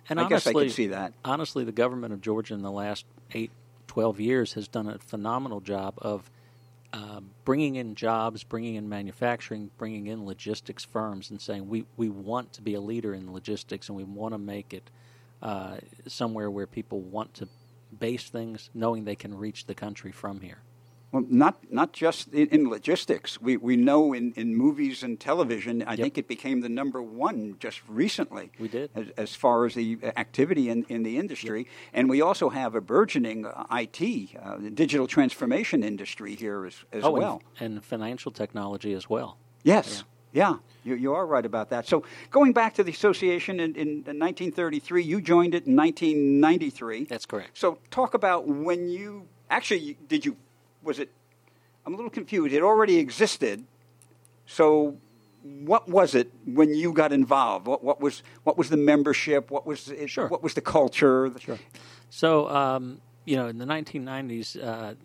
and 0.09 0.19
I 0.19 0.23
honestly, 0.23 0.53
guess 0.53 0.59
I 0.59 0.63
can 0.63 0.73
see 0.73 0.87
that. 0.87 1.13
Honestly, 1.23 1.63
the 1.63 1.71
government 1.71 2.13
of 2.13 2.21
Georgia 2.21 2.53
in 2.53 2.61
the 2.61 2.71
last 2.71 3.05
eight, 3.33 3.51
12 3.87 4.19
years 4.19 4.53
has 4.53 4.67
done 4.67 4.87
a 4.87 4.97
phenomenal 4.99 5.61
job 5.61 5.95
of 5.99 6.29
um, 6.93 7.29
bringing 7.45 7.75
in 7.75 7.95
jobs, 7.95 8.43
bringing 8.43 8.75
in 8.75 8.89
manufacturing, 8.89 9.69
bringing 9.77 10.07
in 10.07 10.25
logistics 10.25 10.83
firms, 10.83 11.29
and 11.29 11.39
saying 11.39 11.67
we, 11.67 11.85
we 11.97 12.09
want 12.09 12.53
to 12.53 12.61
be 12.61 12.73
a 12.73 12.81
leader 12.81 13.13
in 13.13 13.31
logistics 13.31 13.89
and 13.89 13.97
we 13.97 14.03
want 14.03 14.33
to 14.33 14.37
make 14.37 14.73
it 14.73 14.89
uh, 15.41 15.77
somewhere 16.07 16.49
where 16.49 16.67
people 16.67 17.01
want 17.01 17.33
to 17.35 17.47
base 17.97 18.29
things, 18.29 18.69
knowing 18.73 19.03
they 19.03 19.15
can 19.15 19.37
reach 19.37 19.65
the 19.65 19.75
country 19.75 20.11
from 20.11 20.41
here. 20.41 20.59
Well, 21.11 21.25
not 21.27 21.71
not 21.71 21.91
just 21.91 22.33
in, 22.33 22.47
in, 22.49 22.69
logistics. 22.69 23.41
We 23.41 23.57
we 23.57 23.75
know 23.75 24.13
in, 24.13 24.31
in 24.33 24.55
movies 24.55 25.01
and 25.01 25.19
television. 25.19 25.81
I 25.81 25.91
yep. 25.91 25.99
think 25.99 26.17
it 26.19 26.27
became 26.27 26.61
the 26.61 26.69
number 26.69 27.01
one 27.01 27.55
just 27.59 27.81
recently. 27.87 28.51
We 28.59 28.67
did 28.67 28.91
as, 28.93 29.07
as 29.17 29.35
far 29.35 29.65
as 29.65 29.73
the 29.73 29.97
activity 30.17 30.69
in, 30.69 30.85
in 30.87 31.01
the 31.01 31.17
industry, 31.17 31.59
yep. 31.59 31.67
and 31.93 32.09
we 32.09 32.21
also 32.21 32.49
have 32.49 32.75
a 32.75 32.81
burgeoning 32.81 33.45
uh, 33.45 33.65
IT, 33.71 34.35
uh, 34.39 34.57
digital 34.73 35.07
transformation 35.07 35.83
industry 35.83 36.35
here 36.35 36.65
as, 36.65 36.75
as 36.91 37.03
oh, 37.03 37.11
well, 37.11 37.41
and, 37.59 37.73
and, 37.73 37.83
financial 37.83 38.31
technology 38.31 38.93
as 38.93 39.09
well. 39.09 39.37
Yes. 39.63 40.03
Yeah. 40.31 40.51
yeah. 40.51 40.57
You, 40.83 40.95
you 40.95 41.13
are 41.13 41.25
right 41.25 41.45
about 41.45 41.69
that. 41.71 41.87
So, 41.87 42.03
going 42.29 42.53
back 42.53 42.75
to 42.75 42.83
the 42.83 42.91
association 42.91 43.59
in, 43.59 43.75
in, 43.75 43.87
in 43.87 44.19
1933, 44.19 45.03
you 45.03 45.21
joined 45.21 45.55
it 45.55 45.65
in 45.65 45.75
1993. 45.75 47.05
That's 47.05 47.25
correct. 47.25 47.57
So, 47.57 47.79
talk 47.89 48.13
about 48.13 48.47
when 48.47 48.89
you 48.89 49.27
actually 49.49 49.97
did 50.07 50.25
you 50.25 50.37
was 50.89 50.97
it? 50.97 51.11
I'm 51.85 51.93
a 51.93 51.95
little 51.95 52.09
confused. 52.09 52.51
It 52.51 52.63
already 52.63 52.97
existed. 52.97 53.63
So, 54.47 54.97
what 55.43 55.87
was 55.87 56.15
it 56.15 56.33
when 56.45 56.73
you 56.73 56.91
got 56.93 57.13
involved? 57.13 57.67
What, 57.67 57.83
what 57.83 58.01
was 58.01 58.23
what 58.43 58.57
was 58.57 58.71
the 58.71 58.77
membership? 58.77 59.51
What 59.51 59.67
was 59.67 59.89
it, 59.89 60.09
sure. 60.09 60.27
what 60.27 60.41
was 60.41 60.55
the 60.55 60.61
culture? 60.61 61.31
Sure. 61.39 61.59
So, 62.09 62.49
um, 62.49 63.01
you 63.25 63.35
know, 63.37 63.47
in 63.47 63.59
the 63.59 63.65
1990s, 63.65 64.61
uh, 64.61 64.95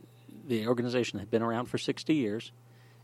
the 0.48 0.66
organization 0.66 1.18
had 1.18 1.30
been 1.30 1.42
around 1.42 1.66
for 1.66 1.76
60 1.76 2.14
years, 2.14 2.50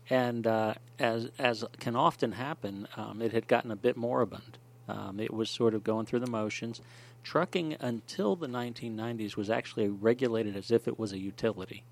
and 0.09 0.47
uh, 0.47 0.73
as 0.97 1.29
as 1.37 1.63
can 1.79 1.95
often 1.95 2.31
happen, 2.31 2.87
um, 2.97 3.21
it 3.21 3.31
had 3.31 3.47
gotten 3.47 3.69
a 3.69 3.75
bit 3.75 3.95
moribund. 3.95 4.57
Um, 4.89 5.19
it 5.19 5.31
was 5.31 5.51
sort 5.51 5.75
of 5.75 5.83
going 5.83 6.07
through 6.07 6.21
the 6.21 6.31
motions. 6.31 6.81
Trucking 7.23 7.77
until 7.79 8.35
the 8.35 8.47
1990s 8.47 9.37
was 9.37 9.51
actually 9.51 9.87
regulated 9.87 10.57
as 10.57 10.71
if 10.71 10.87
it 10.87 10.97
was 10.97 11.13
a 11.13 11.19
utility. 11.19 11.83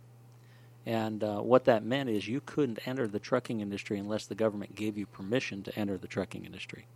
And 0.85 1.23
uh, 1.23 1.39
what 1.39 1.65
that 1.65 1.83
meant 1.83 2.09
is 2.09 2.27
you 2.27 2.41
couldn't 2.45 2.87
enter 2.87 3.07
the 3.07 3.19
trucking 3.19 3.59
industry 3.59 3.99
unless 3.99 4.25
the 4.25 4.35
government 4.35 4.75
gave 4.75 4.97
you 4.97 5.05
permission 5.05 5.61
to 5.63 5.77
enter 5.77 5.97
the 5.97 6.07
trucking 6.07 6.45
industry. 6.45 6.87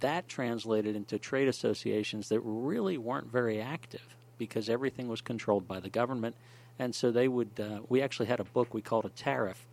That 0.00 0.28
translated 0.28 0.94
into 0.94 1.18
trade 1.18 1.48
associations 1.48 2.28
that 2.28 2.40
really 2.40 2.98
weren't 2.98 3.32
very 3.32 3.60
active 3.60 4.16
because 4.38 4.68
everything 4.68 5.08
was 5.08 5.20
controlled 5.20 5.66
by 5.66 5.80
the 5.80 5.88
government. 5.88 6.36
And 6.78 6.94
so 6.94 7.10
they 7.10 7.28
would, 7.28 7.50
uh, 7.58 7.80
we 7.88 8.02
actually 8.02 8.26
had 8.26 8.40
a 8.40 8.44
book 8.44 8.72
we 8.72 8.82
called 8.82 9.04
a 9.04 9.10
tariff 9.10 9.66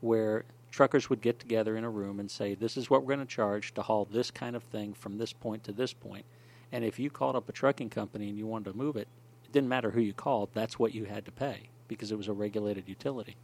where 0.00 0.44
truckers 0.70 1.08
would 1.10 1.20
get 1.20 1.38
together 1.38 1.76
in 1.76 1.84
a 1.84 1.90
room 1.90 2.20
and 2.20 2.30
say, 2.30 2.54
This 2.54 2.76
is 2.76 2.90
what 2.90 3.02
we're 3.02 3.14
going 3.14 3.26
to 3.26 3.34
charge 3.34 3.74
to 3.74 3.82
haul 3.82 4.06
this 4.10 4.30
kind 4.30 4.54
of 4.54 4.62
thing 4.62 4.94
from 4.94 5.18
this 5.18 5.32
point 5.32 5.64
to 5.64 5.72
this 5.72 5.92
point. 5.92 6.24
And 6.72 6.84
if 6.84 6.98
you 6.98 7.10
called 7.10 7.36
up 7.36 7.48
a 7.48 7.52
trucking 7.52 7.90
company 7.90 8.28
and 8.28 8.38
you 8.38 8.46
wanted 8.46 8.72
to 8.72 8.76
move 8.76 8.96
it, 8.96 9.08
it 9.44 9.52
didn't 9.52 9.68
matter 9.68 9.90
who 9.90 10.00
you 10.00 10.12
called, 10.12 10.50
that's 10.52 10.78
what 10.78 10.94
you 10.94 11.04
had 11.04 11.24
to 11.24 11.32
pay 11.32 11.70
because 11.88 12.12
it 12.12 12.18
was 12.18 12.28
a 12.28 12.32
regulated 12.32 12.88
utility. 12.88 13.36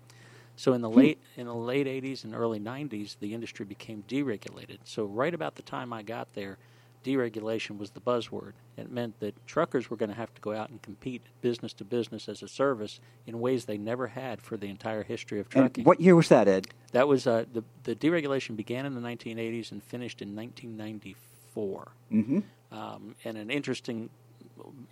So 0.57 0.73
in 0.75 0.81
the 0.83 0.91
hmm. 0.91 0.99
late 0.99 1.19
in 1.37 1.47
the 1.47 1.55
late 1.55 1.87
80s 1.87 2.25
and 2.25 2.35
early 2.35 2.61
90s, 2.61 3.17
the 3.21 3.35
industry 3.35 3.65
became 3.65 4.05
deregulated. 4.09 4.79
So 4.85 5.05
right 5.05 5.33
about 5.33 5.55
the 5.55 5.63
time 5.63 5.93
I 5.93 6.03
got 6.03 6.35
there, 6.35 6.59
deregulation 7.05 7.79
was 7.79 7.91
the 7.91 8.01
buzzword. 8.01 8.53
It 8.77 8.91
meant 8.91 9.19
that 9.21 9.47
truckers 9.47 9.91
were 9.91 9.97
going 9.97 10.11
to 10.11 10.17
have 10.17 10.33
to 10.35 10.41
go 10.41 10.55
out 10.55 10.71
and 10.71 10.81
compete 10.81 11.23
business 11.41 11.73
to 11.75 11.85
business 11.85 12.29
as 12.29 12.43
a 12.43 12.49
service 12.49 13.01
in 13.27 13.41
ways 13.41 13.65
they 13.65 13.79
never 13.79 14.09
had 14.09 14.41
for 14.41 14.57
the 14.57 14.69
entire 14.69 15.03
history 15.03 15.41
of 15.41 15.49
trucking. 15.49 15.83
And 15.83 15.87
what 15.87 16.01
year 16.01 16.17
was 16.17 16.29
that, 16.29 16.49
Ed? 16.49 16.69
That 16.93 17.09
was 17.09 17.27
uh, 17.27 17.45
the 17.53 17.65
the 17.85 17.95
deregulation 17.95 18.57
began 18.57 18.87
in 18.87 18.95
the 18.95 19.01
1980s 19.01 19.73
and 19.73 19.83
finished 19.83 20.23
in 20.23 20.35
1994. 20.37 21.93
Mm-hmm. 22.13 22.39
Um, 22.71 23.15
in 23.25 23.37
an 23.37 23.51
interesting 23.51 24.09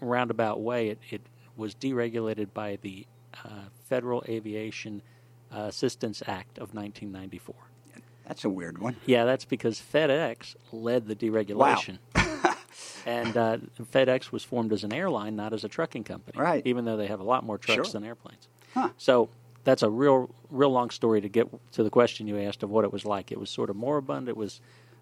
roundabout 0.00 0.60
way, 0.60 0.88
it, 0.88 0.98
it 1.10 1.22
was 1.56 1.74
deregulated 1.74 2.52
by 2.52 2.78
the 2.82 3.06
Federal 3.88 4.24
Aviation 4.28 5.02
uh, 5.52 5.62
Assistance 5.62 6.22
Act 6.26 6.58
of 6.58 6.74
1994. 6.74 7.54
That's 8.26 8.44
a 8.44 8.48
weird 8.48 8.78
one. 8.78 8.96
Yeah, 9.06 9.24
that's 9.24 9.44
because 9.44 9.80
FedEx 9.80 10.54
led 10.70 11.08
the 11.08 11.16
deregulation. 11.16 11.98
Wow. 12.14 12.54
and 13.06 13.36
uh, 13.36 13.58
FedEx 13.92 14.30
was 14.30 14.44
formed 14.44 14.72
as 14.72 14.84
an 14.84 14.92
airline, 14.92 15.34
not 15.34 15.52
as 15.52 15.64
a 15.64 15.68
trucking 15.68 16.04
company. 16.04 16.38
Right. 16.38 16.64
Even 16.64 16.84
though 16.84 16.96
they 16.96 17.08
have 17.08 17.18
a 17.18 17.24
lot 17.24 17.44
more 17.44 17.58
trucks 17.58 17.88
sure. 17.88 17.92
than 17.92 18.04
airplanes. 18.04 18.46
Huh. 18.72 18.90
So 18.98 19.30
that's 19.64 19.82
a 19.82 19.90
real, 19.90 20.32
real 20.48 20.70
long 20.70 20.90
story 20.90 21.20
to 21.20 21.28
get 21.28 21.48
to 21.72 21.82
the 21.82 21.90
question 21.90 22.28
you 22.28 22.38
asked 22.38 22.62
of 22.62 22.70
what 22.70 22.84
it 22.84 22.92
was 22.92 23.04
like. 23.04 23.32
It 23.32 23.40
was 23.40 23.50
sort 23.50 23.68
of 23.68 23.74
moribund. 23.74 24.28
It 24.28 24.36
was, 24.36 24.60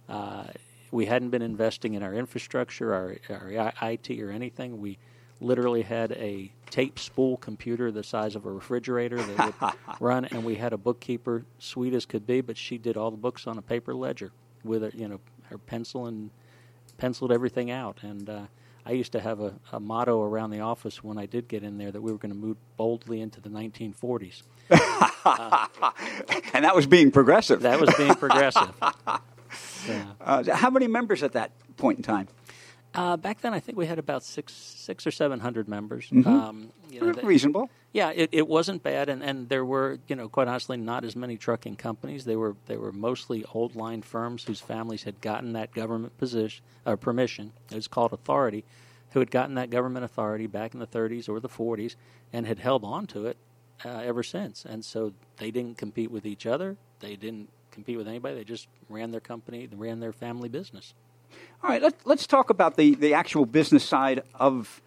uh, 0.08 0.44
we 0.90 1.04
hadn't 1.04 1.28
been 1.28 1.42
investing 1.42 1.94
in 1.94 2.02
our 2.02 2.14
infrastructure, 2.14 2.94
our, 2.94 3.16
our 3.28 3.74
IT, 3.90 4.10
or 4.20 4.30
anything. 4.30 4.80
We 4.80 4.96
literally 5.40 5.82
had 5.82 6.12
a 6.12 6.52
tape 6.70 6.98
spool 6.98 7.36
computer 7.36 7.90
the 7.90 8.02
size 8.02 8.36
of 8.36 8.44
a 8.44 8.50
refrigerator 8.50 9.22
that 9.22 9.60
would 9.60 9.72
run, 10.00 10.24
and 10.26 10.44
we 10.44 10.56
had 10.56 10.72
a 10.72 10.78
bookkeeper, 10.78 11.44
sweet 11.58 11.94
as 11.94 12.06
could 12.06 12.26
be, 12.26 12.40
but 12.40 12.56
she 12.56 12.78
did 12.78 12.96
all 12.96 13.10
the 13.10 13.16
books 13.16 13.46
on 13.46 13.58
a 13.58 13.62
paper 13.62 13.94
ledger 13.94 14.32
with 14.64 14.82
a, 14.82 14.90
you 14.94 15.08
know 15.08 15.20
her 15.44 15.58
pencil 15.58 16.06
and 16.06 16.30
penciled 16.98 17.32
everything 17.32 17.70
out. 17.70 17.98
And 18.02 18.28
uh, 18.28 18.42
I 18.84 18.92
used 18.92 19.12
to 19.12 19.20
have 19.20 19.40
a, 19.40 19.54
a, 19.72 19.80
motto 19.80 20.22
around 20.22 20.50
the 20.50 20.60
office 20.60 21.02
when 21.02 21.16
I 21.18 21.26
did 21.26 21.48
get 21.48 21.62
in 21.62 21.78
there 21.78 21.90
that 21.90 22.00
we 22.00 22.12
were 22.12 22.18
going 22.18 22.32
to 22.32 22.38
move 22.38 22.56
boldly 22.76 23.20
into 23.20 23.40
the 23.40 23.48
1940s. 23.48 24.42
uh, 24.70 25.66
and 26.52 26.64
that 26.64 26.74
was 26.74 26.86
being 26.86 27.10
progressive. 27.10 27.62
That 27.62 27.80
was 27.80 27.94
being 27.96 28.14
progressive. 28.14 28.70
Uh, 30.20 30.44
how 30.54 30.68
many 30.68 30.86
members 30.86 31.22
at 31.22 31.32
that 31.32 31.52
point 31.78 31.96
in 31.96 32.02
time? 32.02 32.28
Uh, 32.94 33.16
back 33.16 33.40
then, 33.42 33.52
I 33.52 33.60
think 33.60 33.76
we 33.76 33.86
had 33.86 33.98
about 33.98 34.24
six, 34.24 34.52
six 34.52 35.06
or 35.06 35.10
seven 35.10 35.40
hundred 35.40 35.68
members. 35.68 36.08
Mm-hmm. 36.08 36.28
Um, 36.28 36.68
you 36.90 37.00
know, 37.00 37.12
Reasonable. 37.22 37.70
Yeah, 37.92 38.10
it, 38.14 38.30
it 38.32 38.48
wasn't 38.48 38.82
bad, 38.82 39.08
and, 39.08 39.22
and 39.22 39.48
there 39.48 39.64
were, 39.64 39.98
you 40.08 40.16
know, 40.16 40.28
quite 40.28 40.48
honestly, 40.48 40.76
not 40.76 41.04
as 41.04 41.16
many 41.16 41.36
trucking 41.36 41.76
companies. 41.76 42.24
They 42.24 42.36
were 42.36 42.56
they 42.66 42.76
were 42.76 42.92
mostly 42.92 43.44
old 43.52 43.76
line 43.76 44.02
firms 44.02 44.44
whose 44.44 44.60
families 44.60 45.04
had 45.04 45.20
gotten 45.20 45.52
that 45.52 45.72
government 45.72 46.16
position 46.18 46.64
or 46.86 46.96
permission. 46.96 47.52
It 47.70 47.76
was 47.76 47.88
called 47.88 48.12
authority, 48.12 48.64
who 49.10 49.20
had 49.20 49.30
gotten 49.30 49.54
that 49.56 49.70
government 49.70 50.04
authority 50.04 50.46
back 50.46 50.74
in 50.74 50.80
the 50.80 50.86
30s 50.86 51.28
or 51.28 51.40
the 51.40 51.48
40s 51.48 51.96
and 52.32 52.46
had 52.46 52.58
held 52.58 52.84
on 52.84 53.06
to 53.08 53.26
it 53.26 53.36
uh, 53.84 53.88
ever 53.88 54.22
since. 54.22 54.64
And 54.64 54.84
so 54.84 55.12
they 55.38 55.50
didn't 55.50 55.78
compete 55.78 56.10
with 56.10 56.26
each 56.26 56.46
other. 56.46 56.76
They 57.00 57.16
didn't 57.16 57.48
compete 57.70 57.96
with 57.96 58.08
anybody. 58.08 58.34
They 58.34 58.44
just 58.44 58.68
ran 58.88 59.10
their 59.10 59.20
company, 59.20 59.68
ran 59.72 60.00
their 60.00 60.12
family 60.12 60.48
business. 60.48 60.94
All 61.62 61.70
right, 61.70 61.82
let, 61.82 61.94
let's 62.04 62.26
talk 62.26 62.50
about 62.50 62.76
the, 62.76 62.94
the 62.94 63.14
actual 63.14 63.46
business 63.46 63.84
side 63.84 64.22
of 64.34 64.82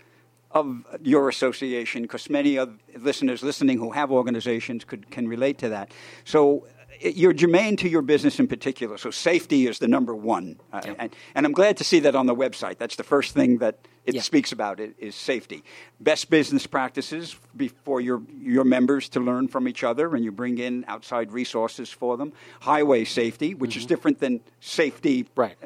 of 0.54 0.86
your 1.02 1.30
association, 1.30 2.02
because 2.02 2.30
many 2.30 2.58
of 2.58 2.78
listeners 3.00 3.42
listening 3.42 3.78
who 3.78 3.92
have 3.92 4.12
organizations 4.12 4.84
could 4.84 5.10
can 5.10 5.26
relate 5.28 5.58
to 5.60 5.70
that. 5.70 5.94
So, 6.26 6.68
you're 7.02 7.34
germane 7.34 7.78
to 7.78 7.90
your 7.90 8.02
business 8.02 8.40
in 8.40 8.48
particular. 8.48 8.98
So 8.98 9.12
safety 9.12 9.68
is 9.68 9.80
the 9.80 9.88
number 9.88 10.16
one, 10.16 10.60
uh, 10.72 10.82
and, 11.00 11.16
and, 11.36 11.46
I'm 11.46 11.52
glad 11.52 11.78
to 11.78 11.84
see 11.84 12.00
that 12.02 12.16
on 12.16 12.26
the 12.26 12.36
website. 12.36 12.78
That's 12.78 12.96
the 12.96 13.04
first 13.04 13.34
thing 13.34 13.58
that 13.60 13.80
it 14.06 14.16
yep. 14.16 14.24
speaks 14.24 14.52
about 14.52 14.80
it 14.80 14.94
is 14.98 15.16
safety. 15.16 15.64
Best 16.00 16.30
business 16.30 16.68
practices 16.68 17.36
for 17.84 18.02
your 18.02 18.22
your 18.40 18.64
members 18.64 19.10
to 19.10 19.20
learn 19.20 19.48
from 19.48 19.68
each 19.68 19.84
other, 19.84 20.16
and 20.16 20.24
you 20.24 20.32
bring 20.32 20.58
in 20.58 20.86
outside 20.88 21.32
resources 21.32 21.90
for 21.90 22.18
them. 22.18 22.34
Highway 22.62 23.06
safety, 23.06 23.54
which 23.54 23.72
mm-hmm. 23.72 23.80
is 23.80 23.86
different 23.86 24.20
than 24.20 24.42
safety, 24.60 25.28
right? 25.36 25.58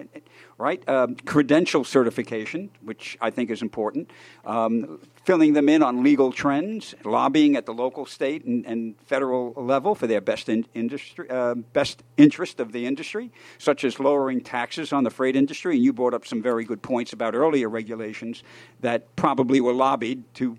Right. 0.57 0.87
Um, 0.87 1.15
credential 1.15 1.83
certification, 1.83 2.69
which 2.81 3.17
I 3.19 3.29
think 3.29 3.49
is 3.49 3.61
important. 3.61 4.09
Um, 4.45 5.01
filling 5.25 5.51
them 5.51 5.67
in 5.67 5.83
on 5.83 6.01
legal 6.01 6.31
trends, 6.31 6.95
lobbying 7.03 7.57
at 7.57 7.65
the 7.65 7.73
local, 7.73 8.05
state, 8.05 8.45
and, 8.45 8.65
and 8.65 8.95
federal 9.01 9.51
level 9.57 9.95
for 9.95 10.07
their 10.07 10.21
best 10.21 10.47
in 10.47 10.65
industry, 10.73 11.29
uh, 11.29 11.55
best 11.55 12.03
interest 12.15 12.61
of 12.61 12.71
the 12.71 12.85
industry, 12.85 13.33
such 13.57 13.83
as 13.83 13.99
lowering 13.99 14.39
taxes 14.39 14.93
on 14.93 15.03
the 15.03 15.09
freight 15.09 15.35
industry. 15.35 15.75
And 15.75 15.83
you 15.83 15.91
brought 15.91 16.13
up 16.13 16.25
some 16.25 16.41
very 16.41 16.63
good 16.63 16.81
points 16.81 17.11
about 17.11 17.35
earlier 17.35 17.67
regulations 17.67 18.41
that 18.79 19.13
probably 19.17 19.59
were 19.59 19.73
lobbied 19.73 20.23
to 20.35 20.57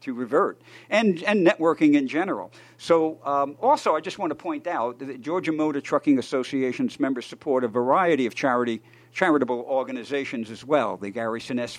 to 0.00 0.12
revert, 0.12 0.60
and 0.90 1.22
and 1.22 1.46
networking 1.46 1.94
in 1.94 2.06
general. 2.06 2.52
So, 2.78 3.18
um, 3.24 3.56
also, 3.62 3.96
I 3.96 4.00
just 4.00 4.18
want 4.18 4.30
to 4.30 4.34
point 4.34 4.66
out 4.66 4.98
that 4.98 5.20
Georgia 5.20 5.52
Motor 5.52 5.80
Trucking 5.80 6.18
Association's 6.18 7.00
members 7.00 7.26
support 7.26 7.64
a 7.64 7.68
variety 7.68 8.26
of 8.26 8.34
charity 8.34 8.82
charitable 9.16 9.64
organizations 9.66 10.50
as 10.50 10.62
well. 10.62 10.98
The 10.98 11.08
Gary 11.08 11.40
Sinise 11.40 11.74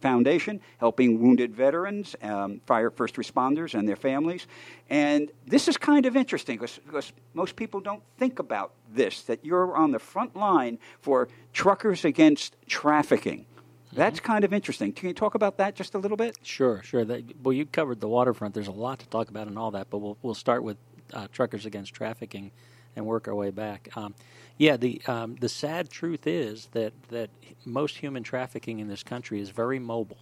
Foundation, 0.00 0.60
helping 0.78 1.20
wounded 1.20 1.52
veterans, 1.52 2.14
um, 2.22 2.60
fire 2.64 2.90
first 2.90 3.16
responders, 3.16 3.76
and 3.76 3.88
their 3.88 3.96
families. 3.96 4.46
And 4.88 5.32
this 5.48 5.66
is 5.66 5.76
kind 5.76 6.06
of 6.06 6.16
interesting 6.16 6.58
because 6.58 7.12
most 7.34 7.56
people 7.56 7.80
don't 7.80 8.04
think 8.18 8.38
about 8.38 8.72
this 8.94 9.22
that 9.22 9.44
you're 9.44 9.74
on 9.74 9.90
the 9.90 9.98
front 9.98 10.36
line 10.36 10.78
for 11.00 11.26
truckers 11.52 12.04
against 12.04 12.54
trafficking. 12.68 13.46
That's 13.92 14.20
mm-hmm. 14.20 14.32
kind 14.32 14.44
of 14.44 14.52
interesting. 14.52 14.92
Can 14.92 15.08
you 15.08 15.14
talk 15.14 15.34
about 15.34 15.56
that 15.56 15.74
just 15.74 15.96
a 15.96 15.98
little 15.98 16.16
bit? 16.16 16.38
Sure, 16.44 16.84
sure. 16.84 17.04
That, 17.04 17.24
well, 17.42 17.52
you 17.52 17.66
covered 17.66 18.00
the 18.00 18.08
waterfront. 18.08 18.54
There's 18.54 18.68
a 18.68 18.70
lot 18.72 19.00
to 19.00 19.08
talk 19.08 19.28
about 19.28 19.48
and 19.48 19.58
all 19.58 19.72
that, 19.72 19.90
but 19.90 19.98
we'll, 19.98 20.18
we'll 20.22 20.34
start 20.34 20.62
with 20.62 20.76
uh, 21.12 21.26
truckers 21.32 21.66
against 21.66 21.94
trafficking 21.94 22.52
and 22.96 23.06
work 23.06 23.28
our 23.28 23.34
way 23.34 23.50
back. 23.50 23.88
Um, 23.96 24.14
yeah, 24.58 24.76
the 24.76 25.00
um, 25.06 25.36
the 25.40 25.48
sad 25.48 25.90
truth 25.90 26.26
is 26.26 26.68
that 26.72 26.92
that 27.08 27.30
most 27.64 27.98
human 27.98 28.22
trafficking 28.22 28.78
in 28.78 28.88
this 28.88 29.02
country 29.02 29.40
is 29.40 29.50
very 29.50 29.78
mobile. 29.78 30.18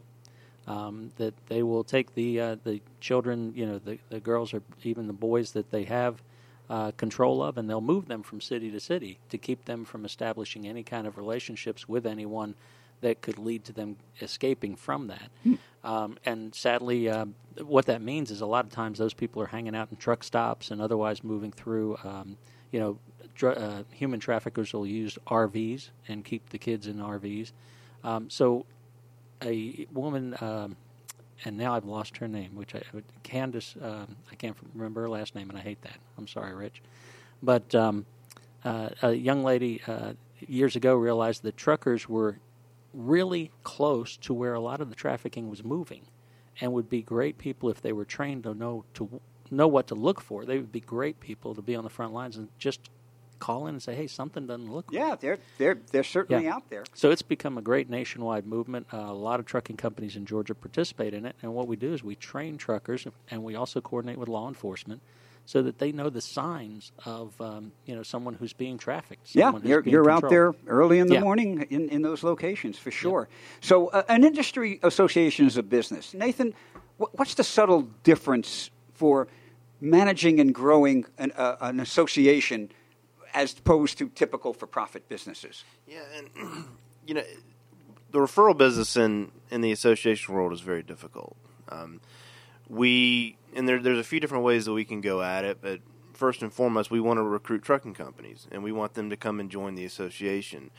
Um, 0.66 1.12
that 1.16 1.34
they 1.46 1.62
will 1.62 1.82
take 1.82 2.14
the 2.14 2.40
uh, 2.40 2.56
the 2.62 2.80
children, 3.00 3.52
you 3.56 3.66
know, 3.66 3.78
the, 3.78 3.98
the 4.10 4.20
girls 4.20 4.52
or 4.52 4.62
even 4.84 5.06
the 5.06 5.14
boys 5.14 5.52
that 5.52 5.70
they 5.70 5.84
have 5.84 6.22
uh, 6.68 6.90
control 6.92 7.42
of, 7.42 7.56
and 7.56 7.68
they'll 7.68 7.80
move 7.80 8.06
them 8.06 8.22
from 8.22 8.40
city 8.40 8.70
to 8.70 8.80
city 8.80 9.18
to 9.30 9.38
keep 9.38 9.64
them 9.64 9.84
from 9.84 10.04
establishing 10.04 10.68
any 10.68 10.82
kind 10.82 11.06
of 11.06 11.16
relationships 11.16 11.88
with 11.88 12.06
anyone 12.06 12.54
that 13.00 13.22
could 13.22 13.38
lead 13.38 13.64
to 13.64 13.72
them 13.72 13.96
escaping 14.20 14.76
from 14.76 15.06
that. 15.06 15.30
Hmm. 15.42 15.54
Um, 15.84 16.18
and 16.26 16.54
sadly, 16.54 17.08
uh, 17.08 17.26
what 17.62 17.86
that 17.86 18.02
means 18.02 18.30
is 18.30 18.40
a 18.40 18.46
lot 18.46 18.64
of 18.64 18.70
times 18.70 18.98
those 18.98 19.14
people 19.14 19.40
are 19.40 19.46
hanging 19.46 19.74
out 19.74 19.88
in 19.90 19.96
truck 19.96 20.22
stops 20.22 20.70
and 20.70 20.82
otherwise 20.82 21.24
moving 21.24 21.52
through, 21.52 21.96
um, 22.04 22.36
you 22.70 22.80
know, 22.80 22.98
uh, 23.48 23.82
human 23.92 24.20
traffickers 24.20 24.72
will 24.72 24.86
use 24.86 25.18
RVs 25.26 25.90
and 26.08 26.24
keep 26.24 26.48
the 26.50 26.58
kids 26.58 26.86
in 26.86 26.96
RVs. 26.96 27.52
Um, 28.04 28.28
so, 28.30 28.66
a 29.42 29.86
woman, 29.92 30.36
um, 30.40 30.76
and 31.44 31.56
now 31.56 31.74
I've 31.74 31.84
lost 31.84 32.16
her 32.18 32.28
name, 32.28 32.54
which 32.56 32.74
I, 32.74 32.82
Kendis, 33.22 33.80
um, 33.82 34.16
I 34.30 34.34
can't 34.34 34.56
remember 34.74 35.02
her 35.02 35.08
last 35.08 35.34
name, 35.34 35.48
and 35.50 35.58
I 35.58 35.62
hate 35.62 35.80
that. 35.82 35.98
I'm 36.16 36.26
sorry, 36.26 36.54
Rich. 36.54 36.82
But 37.42 37.74
um, 37.74 38.06
uh, 38.64 38.90
a 39.02 39.12
young 39.12 39.44
lady 39.44 39.80
uh, 39.86 40.14
years 40.40 40.76
ago 40.76 40.94
realized 40.94 41.42
that 41.44 41.56
truckers 41.56 42.08
were 42.08 42.38
really 42.92 43.50
close 43.62 44.16
to 44.16 44.34
where 44.34 44.54
a 44.54 44.60
lot 44.60 44.80
of 44.80 44.88
the 44.88 44.94
trafficking 44.96 45.48
was 45.48 45.62
moving, 45.62 46.02
and 46.60 46.72
would 46.72 46.88
be 46.88 47.02
great 47.02 47.38
people 47.38 47.70
if 47.70 47.80
they 47.80 47.92
were 47.92 48.04
trained 48.04 48.42
to 48.42 48.54
know 48.54 48.84
to 48.94 49.20
know 49.50 49.68
what 49.68 49.88
to 49.88 49.94
look 49.94 50.20
for. 50.20 50.44
They 50.44 50.56
would 50.56 50.72
be 50.72 50.80
great 50.80 51.20
people 51.20 51.54
to 51.54 51.62
be 51.62 51.74
on 51.74 51.84
the 51.84 51.90
front 51.90 52.12
lines 52.12 52.36
and 52.36 52.48
just 52.58 52.90
call 53.38 53.66
in 53.66 53.74
and 53.74 53.82
say, 53.82 53.94
"Hey, 53.94 54.06
something 54.06 54.46
doesn't 54.46 54.70
look." 54.70 54.86
Yeah, 54.90 55.10
right. 55.10 55.20
they're 55.20 55.38
they're 55.56 55.78
they're 55.90 56.04
certainly 56.04 56.44
yeah. 56.44 56.54
out 56.54 56.68
there. 56.70 56.84
So 56.94 57.10
it's 57.10 57.22
become 57.22 57.58
a 57.58 57.62
great 57.62 57.88
nationwide 57.88 58.46
movement. 58.46 58.86
Uh, 58.92 58.98
a 58.98 59.12
lot 59.12 59.40
of 59.40 59.46
trucking 59.46 59.76
companies 59.76 60.16
in 60.16 60.26
Georgia 60.26 60.54
participate 60.54 61.14
in 61.14 61.24
it, 61.24 61.36
and 61.42 61.54
what 61.54 61.68
we 61.68 61.76
do 61.76 61.92
is 61.92 62.02
we 62.02 62.16
train 62.16 62.58
truckers, 62.58 63.06
and 63.30 63.42
we 63.42 63.54
also 63.54 63.80
coordinate 63.80 64.18
with 64.18 64.28
law 64.28 64.48
enforcement. 64.48 65.00
So 65.46 65.62
that 65.62 65.78
they 65.78 65.92
know 65.92 66.10
the 66.10 66.20
signs 66.20 66.92
of 67.06 67.40
um, 67.40 67.72
you 67.86 67.96
know 67.96 68.02
someone 68.02 68.34
who's 68.34 68.52
being 68.52 68.76
trafficked. 68.76 69.34
Yeah, 69.34 69.52
you're, 69.64 69.82
you're 69.82 70.10
out 70.10 70.28
there 70.28 70.54
early 70.66 70.98
in 70.98 71.06
the 71.06 71.14
yeah. 71.14 71.20
morning 71.20 71.62
in, 71.70 71.88
in 71.88 72.02
those 72.02 72.22
locations 72.22 72.78
for 72.78 72.90
sure. 72.90 73.28
Yeah. 73.30 73.36
So 73.62 73.86
uh, 73.86 74.02
an 74.10 74.24
industry 74.24 74.78
association 74.82 75.46
is 75.46 75.56
a 75.56 75.62
business. 75.62 76.12
Nathan, 76.12 76.52
what's 76.98 77.32
the 77.32 77.44
subtle 77.44 77.88
difference 78.02 78.70
for 78.92 79.28
managing 79.80 80.40
and 80.40 80.54
growing 80.54 81.04
an, 81.18 81.32
uh, 81.36 81.56
an 81.60 81.80
association 81.80 82.70
as 83.34 83.56
opposed 83.58 83.98
to 83.98 84.08
typical 84.08 84.52
for 84.52 84.66
profit 84.66 85.08
businesses. 85.08 85.64
Yeah, 85.86 86.02
and 86.16 86.64
you 87.06 87.14
know, 87.14 87.22
the 88.10 88.18
referral 88.18 88.56
business 88.56 88.96
in 88.96 89.30
in 89.50 89.60
the 89.60 89.72
association 89.72 90.34
world 90.34 90.52
is 90.52 90.60
very 90.60 90.82
difficult. 90.82 91.36
Um, 91.68 92.00
we 92.68 93.36
and 93.54 93.68
there, 93.68 93.80
there's 93.80 93.98
a 93.98 94.04
few 94.04 94.20
different 94.20 94.44
ways 94.44 94.64
that 94.66 94.72
we 94.72 94.84
can 94.84 95.00
go 95.00 95.22
at 95.22 95.44
it, 95.44 95.58
but 95.60 95.80
first 96.12 96.42
and 96.42 96.52
foremost, 96.52 96.90
we 96.90 97.00
want 97.00 97.18
to 97.18 97.22
recruit 97.22 97.62
trucking 97.62 97.94
companies 97.94 98.46
and 98.50 98.62
we 98.62 98.72
want 98.72 98.94
them 98.94 99.08
to 99.10 99.16
come 99.16 99.40
and 99.40 99.50
join 99.50 99.74
the 99.74 99.84
association. 99.84 100.70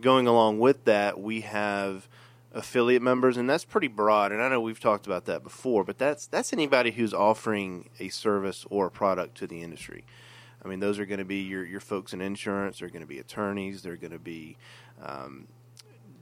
Going 0.00 0.26
along 0.28 0.60
with 0.60 0.84
that, 0.84 1.20
we 1.20 1.40
have 1.40 2.08
affiliate 2.58 3.02
members, 3.02 3.36
and 3.36 3.48
that's 3.48 3.64
pretty 3.64 3.88
broad. 3.88 4.32
And 4.32 4.42
I 4.42 4.48
know 4.48 4.60
we've 4.60 4.80
talked 4.80 5.06
about 5.06 5.24
that 5.26 5.42
before, 5.42 5.84
but 5.84 5.96
that's 5.96 6.26
that's 6.26 6.52
anybody 6.52 6.90
who's 6.90 7.14
offering 7.14 7.88
a 7.98 8.08
service 8.08 8.66
or 8.68 8.86
a 8.86 8.90
product 8.90 9.36
to 9.38 9.46
the 9.46 9.62
industry. 9.62 10.04
I 10.62 10.68
mean, 10.68 10.80
those 10.80 10.98
are 10.98 11.06
going 11.06 11.20
to 11.20 11.24
be 11.24 11.42
your 11.42 11.64
your 11.64 11.80
folks 11.80 12.12
in 12.12 12.20
insurance. 12.20 12.80
They're 12.80 12.88
going 12.88 13.02
to 13.02 13.08
be 13.08 13.18
attorneys. 13.18 13.82
They're 13.82 13.96
going 13.96 14.12
to 14.12 14.18
be 14.18 14.56
um, 15.02 15.46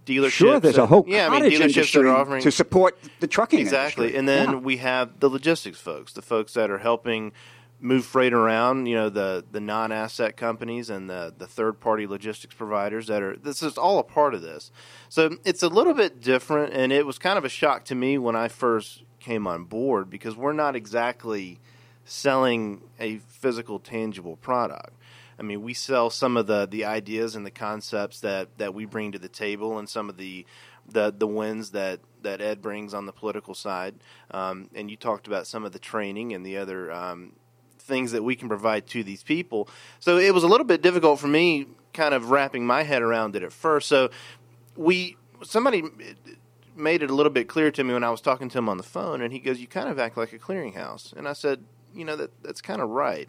dealerships. 0.05 0.31
Sure, 0.31 0.61
there's 0.61 0.77
that, 0.77 0.83
a 0.83 0.87
whole 0.87 1.05
yeah, 1.09 1.29
I 1.29 1.41
mean, 1.41 1.51
dealerships 1.51 1.93
that 1.93 2.05
are 2.05 2.09
offering 2.09 2.43
to 2.43 2.53
support 2.53 2.99
the 3.21 3.27
trucking 3.27 3.59
exactly. 3.59 4.15
Industry. 4.15 4.19
And 4.19 4.29
then 4.29 4.51
yeah. 4.51 4.57
we 4.57 4.77
have 4.77 5.21
the 5.21 5.31
logistics 5.31 5.81
folks, 5.81 6.13
the 6.13 6.23
folks 6.23 6.53
that 6.55 6.71
are 6.71 6.79
helping 6.79 7.33
move 7.81 8.05
freight 8.05 8.33
around. 8.33 8.87
You 8.87 8.95
know, 8.95 9.09
the 9.09 9.45
the 9.51 9.61
non 9.61 9.93
asset 9.93 10.37
companies 10.37 10.91
and 10.91 11.09
the 11.09 11.35
the 11.37 11.47
third 11.47 11.81
party 11.81 12.07
logistics 12.07 12.55
providers 12.55 13.07
that 13.07 13.23
are. 13.23 13.37
This 13.37 13.63
is 13.63 13.79
all 13.79 13.99
a 13.99 14.05
part 14.05 14.35
of 14.35 14.43
this. 14.43 14.71
So 15.09 15.37
it's 15.45 15.63
a 15.63 15.69
little 15.69 15.95
bit 15.95 16.21
different, 16.21 16.73
and 16.73 16.93
it 16.93 17.07
was 17.07 17.19
kind 17.19 17.39
of 17.39 17.45
a 17.45 17.49
shock 17.49 17.85
to 17.87 17.95
me 17.95 18.19
when 18.19 18.37
I 18.37 18.49
first 18.49 19.03
came 19.21 19.47
on 19.47 19.65
board 19.65 20.09
because 20.09 20.37
we're 20.37 20.53
not 20.53 20.77
exactly 20.77 21.59
selling 22.05 22.83
a 23.01 23.19
physical, 23.19 23.79
tangible 23.79 24.37
product. 24.37 24.95
I 25.39 25.43
mean, 25.43 25.63
we 25.63 25.75
sell 25.75 26.09
some 26.09 26.37
of 26.37 26.47
the, 26.47 26.67
the 26.67 26.85
ideas 26.85 27.37
and 27.37 27.45
the 27.45 27.51
concepts 27.51 28.21
that, 28.21 28.57
that 28.57 28.73
we 28.73 28.87
bring 28.87 29.13
to 29.13 29.19
the 29.19 29.29
table, 29.29 29.79
and 29.79 29.89
some 29.89 30.09
of 30.09 30.17
the 30.17 30.47
the 30.89 31.13
the 31.17 31.27
wins 31.27 31.73
that, 31.73 31.99
that 32.23 32.41
Ed 32.41 32.63
brings 32.63 32.95
on 32.95 33.07
the 33.07 33.13
political 33.13 33.55
side. 33.55 33.97
Um, 34.31 34.71
and 34.73 34.89
you 34.89 34.97
talked 34.97 35.27
about 35.27 35.49
some 35.49 35.65
of 35.65 35.73
the 35.73 35.81
training 35.81 36.33
and 36.33 36.47
the 36.47 36.57
other 36.59 36.93
um, 36.93 37.33
things 37.87 38.13
that 38.13 38.23
we 38.23 38.37
can 38.37 38.49
provide 38.49 38.87
to 38.89 39.03
these 39.03 39.23
people. 39.23 39.69
So 40.01 40.19
it 40.19 40.35
was 40.35 40.43
a 40.43 40.49
little 40.49 40.67
bit 40.67 40.83
difficult 40.83 41.21
for 41.21 41.29
me, 41.29 41.67
kind 41.93 42.15
of 42.15 42.31
wrapping 42.31 42.67
my 42.67 42.83
head 42.83 43.03
around 43.03 43.37
it 43.37 43.43
at 43.43 43.53
first. 43.53 43.89
So 43.89 44.11
we 44.77 45.17
somebody 45.43 45.83
made 46.75 47.03
it 47.03 47.11
a 47.11 47.15
little 47.15 47.33
bit 47.33 47.49
clear 47.49 47.71
to 47.71 47.85
me 47.85 47.95
when 47.95 48.05
I 48.05 48.11
was 48.11 48.21
talking 48.21 48.49
to 48.51 48.59
him 48.59 48.69
on 48.69 48.77
the 48.77 48.83
phone, 48.83 49.23
and 49.23 49.33
he 49.33 49.39
goes, 49.39 49.61
"You 49.61 49.67
kind 49.67 49.89
of 49.89 49.99
act 49.99 50.17
like 50.17 50.33
a 50.33 50.39
clearinghouse," 50.39 51.13
and 51.15 51.27
I 51.27 51.33
said, 51.33 51.65
you 51.97 52.05
know 52.05 52.17
that 52.17 52.31
that's 52.43 52.61
kind 52.61 52.81
of 52.81 52.91
right. 52.91 53.29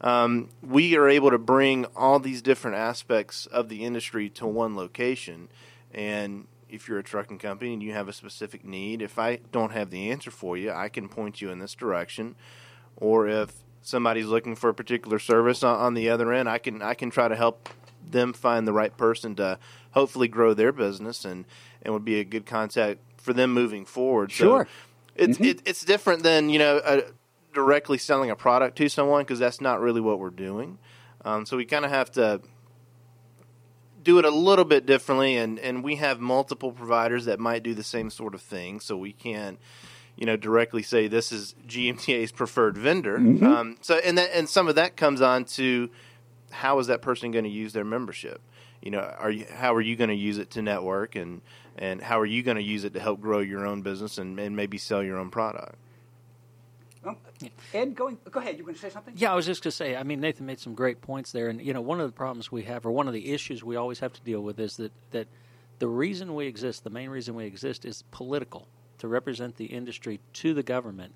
Um, 0.00 0.48
we 0.62 0.96
are 0.96 1.08
able 1.08 1.30
to 1.30 1.38
bring 1.38 1.84
all 1.96 2.18
these 2.18 2.42
different 2.42 2.76
aspects 2.76 3.46
of 3.46 3.68
the 3.68 3.84
industry 3.84 4.28
to 4.30 4.46
one 4.46 4.76
location, 4.76 5.48
and 5.92 6.46
if 6.68 6.88
you're 6.88 6.98
a 6.98 7.02
trucking 7.02 7.38
company 7.38 7.72
and 7.72 7.82
you 7.82 7.92
have 7.92 8.08
a 8.08 8.12
specific 8.12 8.64
need, 8.64 9.00
if 9.00 9.18
I 9.18 9.40
don't 9.52 9.72
have 9.72 9.90
the 9.90 10.10
answer 10.10 10.30
for 10.30 10.56
you, 10.56 10.70
I 10.70 10.88
can 10.88 11.08
point 11.08 11.40
you 11.40 11.50
in 11.50 11.60
this 11.60 11.74
direction, 11.74 12.34
or 12.96 13.26
if 13.26 13.64
somebody's 13.82 14.26
looking 14.26 14.56
for 14.56 14.70
a 14.70 14.74
particular 14.74 15.18
service 15.18 15.62
on, 15.62 15.78
on 15.78 15.94
the 15.94 16.10
other 16.10 16.32
end, 16.32 16.48
I 16.48 16.58
can 16.58 16.82
I 16.82 16.94
can 16.94 17.10
try 17.10 17.28
to 17.28 17.36
help 17.36 17.68
them 18.10 18.32
find 18.32 18.66
the 18.66 18.72
right 18.72 18.96
person 18.96 19.34
to 19.36 19.58
hopefully 19.92 20.28
grow 20.28 20.54
their 20.54 20.72
business 20.72 21.24
and 21.24 21.44
and 21.82 21.92
would 21.94 22.04
be 22.04 22.20
a 22.20 22.24
good 22.24 22.46
contact 22.46 23.00
for 23.16 23.32
them 23.32 23.52
moving 23.52 23.84
forward. 23.84 24.32
Sure. 24.32 24.64
So 24.64 24.70
it's 25.16 25.38
mm-hmm. 25.38 25.44
it, 25.44 25.62
it's 25.64 25.84
different 25.84 26.22
than 26.22 26.48
you 26.48 26.58
know 26.58 27.02
directly 27.52 27.98
selling 27.98 28.30
a 28.30 28.36
product 28.36 28.76
to 28.78 28.88
someone 28.88 29.22
because 29.22 29.38
that's 29.38 29.60
not 29.60 29.80
really 29.80 30.00
what 30.00 30.18
we're 30.18 30.30
doing. 30.30 30.78
Um, 31.24 31.44
so 31.44 31.56
we 31.56 31.64
kind 31.64 31.84
of 31.84 31.90
have 31.90 32.10
to 32.12 32.40
do 34.02 34.18
it 34.18 34.24
a 34.24 34.30
little 34.30 34.64
bit 34.64 34.86
differently, 34.86 35.36
and, 35.36 35.58
and 35.58 35.82
we 35.82 35.96
have 35.96 36.20
multiple 36.20 36.72
providers 36.72 37.24
that 37.24 37.38
might 37.40 37.62
do 37.62 37.74
the 37.74 37.82
same 37.82 38.10
sort 38.10 38.34
of 38.34 38.40
thing. 38.40 38.80
So 38.80 38.96
we 38.96 39.12
can't, 39.12 39.58
you 40.18 40.26
know, 40.26 40.36
directly 40.36 40.82
say 40.82 41.06
this 41.06 41.30
is 41.30 41.54
GMTA's 41.68 42.32
preferred 42.32 42.76
vendor. 42.76 43.16
Um, 43.16 43.76
so, 43.80 43.98
and 43.98 44.18
that, 44.18 44.30
and 44.34 44.48
some 44.48 44.66
of 44.66 44.74
that 44.74 44.96
comes 44.96 45.20
on 45.20 45.44
to 45.44 45.88
how 46.50 46.80
is 46.80 46.88
that 46.88 47.02
person 47.02 47.30
going 47.30 47.44
to 47.44 47.50
use 47.50 47.72
their 47.72 47.84
membership? 47.84 48.40
You 48.82 48.90
know, 48.90 48.98
are 48.98 49.30
you, 49.30 49.46
how 49.54 49.74
are 49.74 49.80
you 49.80 49.94
going 49.94 50.10
to 50.10 50.16
use 50.16 50.38
it 50.38 50.50
to 50.50 50.62
network, 50.62 51.14
and 51.14 51.40
and 51.76 52.02
how 52.02 52.18
are 52.18 52.26
you 52.26 52.42
going 52.42 52.56
to 52.56 52.62
use 52.62 52.82
it 52.82 52.94
to 52.94 53.00
help 53.00 53.20
grow 53.20 53.38
your 53.38 53.64
own 53.64 53.82
business 53.82 54.18
and, 54.18 54.38
and 54.40 54.56
maybe 54.56 54.76
sell 54.76 55.04
your 55.04 55.18
own 55.18 55.30
product? 55.30 55.76
Um, 57.04 57.16
Ed, 57.72 57.94
going, 57.94 58.18
go 58.28 58.40
ahead. 58.40 58.58
You 58.58 58.64
going 58.64 58.74
to 58.74 58.80
say 58.80 58.90
something? 58.90 59.14
Yeah, 59.16 59.32
I 59.32 59.36
was 59.36 59.46
just 59.46 59.62
going 59.62 59.70
to 59.70 59.76
say. 59.76 59.94
I 59.94 60.02
mean, 60.02 60.20
Nathan 60.20 60.46
made 60.46 60.58
some 60.58 60.74
great 60.74 61.00
points 61.00 61.30
there, 61.30 61.48
and 61.48 61.64
you 61.64 61.72
know, 61.72 61.80
one 61.80 62.00
of 62.00 62.08
the 62.08 62.12
problems 62.12 62.50
we 62.50 62.64
have, 62.64 62.84
or 62.84 62.90
one 62.90 63.06
of 63.06 63.14
the 63.14 63.32
issues 63.32 63.62
we 63.62 63.76
always 63.76 64.00
have 64.00 64.12
to 64.14 64.20
deal 64.22 64.40
with, 64.40 64.58
is 64.58 64.78
that 64.78 64.92
that 65.12 65.28
the 65.78 65.86
reason 65.86 66.34
we 66.34 66.48
exist, 66.48 66.82
the 66.82 66.90
main 66.90 67.08
reason 67.08 67.36
we 67.36 67.44
exist, 67.44 67.84
is 67.84 68.02
political 68.10 68.66
to 68.98 69.08
represent 69.08 69.56
the 69.56 69.66
industry 69.66 70.20
to 70.34 70.54
the 70.54 70.62
government, 70.62 71.14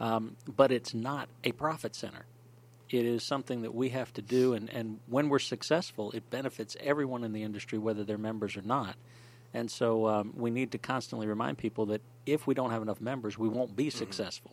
um, 0.00 0.36
but 0.46 0.72
it's 0.72 0.94
not 0.94 1.28
a 1.44 1.52
profit 1.52 1.94
center. 1.94 2.26
It 2.90 3.04
is 3.04 3.22
something 3.22 3.62
that 3.62 3.74
we 3.74 3.90
have 3.90 4.12
to 4.14 4.22
do, 4.22 4.54
and, 4.54 4.70
and 4.70 5.00
when 5.06 5.28
we're 5.28 5.38
successful, 5.38 6.10
it 6.12 6.30
benefits 6.30 6.76
everyone 6.80 7.22
in 7.22 7.32
the 7.32 7.42
industry, 7.42 7.78
whether 7.78 8.02
they're 8.02 8.16
members 8.16 8.56
or 8.56 8.62
not. 8.62 8.96
And 9.52 9.70
so 9.70 10.06
um, 10.06 10.32
we 10.36 10.50
need 10.50 10.72
to 10.72 10.78
constantly 10.78 11.26
remind 11.26 11.58
people 11.58 11.86
that 11.86 12.00
if 12.26 12.46
we 12.46 12.54
don't 12.54 12.70
have 12.70 12.82
enough 12.82 13.00
members, 13.00 13.38
we 13.38 13.48
won't 13.48 13.76
be 13.76 13.90
successful. 13.90 14.52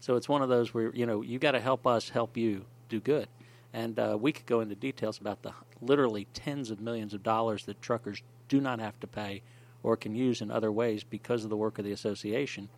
So 0.00 0.16
it's 0.16 0.28
one 0.28 0.42
of 0.42 0.48
those 0.48 0.74
where 0.74 0.94
you 0.94 1.06
know 1.06 1.22
you 1.22 1.38
got 1.38 1.52
to 1.52 1.60
help 1.60 1.86
us 1.86 2.10
help 2.10 2.36
you 2.36 2.64
do 2.88 3.00
good, 3.00 3.28
and 3.72 3.98
uh, 3.98 4.16
we 4.20 4.32
could 4.32 4.46
go 4.46 4.60
into 4.60 4.74
details 4.74 5.18
about 5.18 5.42
the 5.42 5.52
literally 5.80 6.26
tens 6.32 6.70
of 6.70 6.80
millions 6.80 7.14
of 7.14 7.22
dollars 7.22 7.64
that 7.64 7.80
truckers 7.82 8.22
do 8.48 8.60
not 8.60 8.78
have 8.78 8.98
to 9.00 9.06
pay 9.06 9.42
or 9.86 9.96
can 9.96 10.16
use 10.16 10.40
in 10.40 10.50
other 10.50 10.72
ways 10.72 11.04
because 11.04 11.44
of 11.44 11.50
the 11.50 11.56
work 11.56 11.78
of 11.78 11.84
the 11.84 11.92
association. 11.92 12.68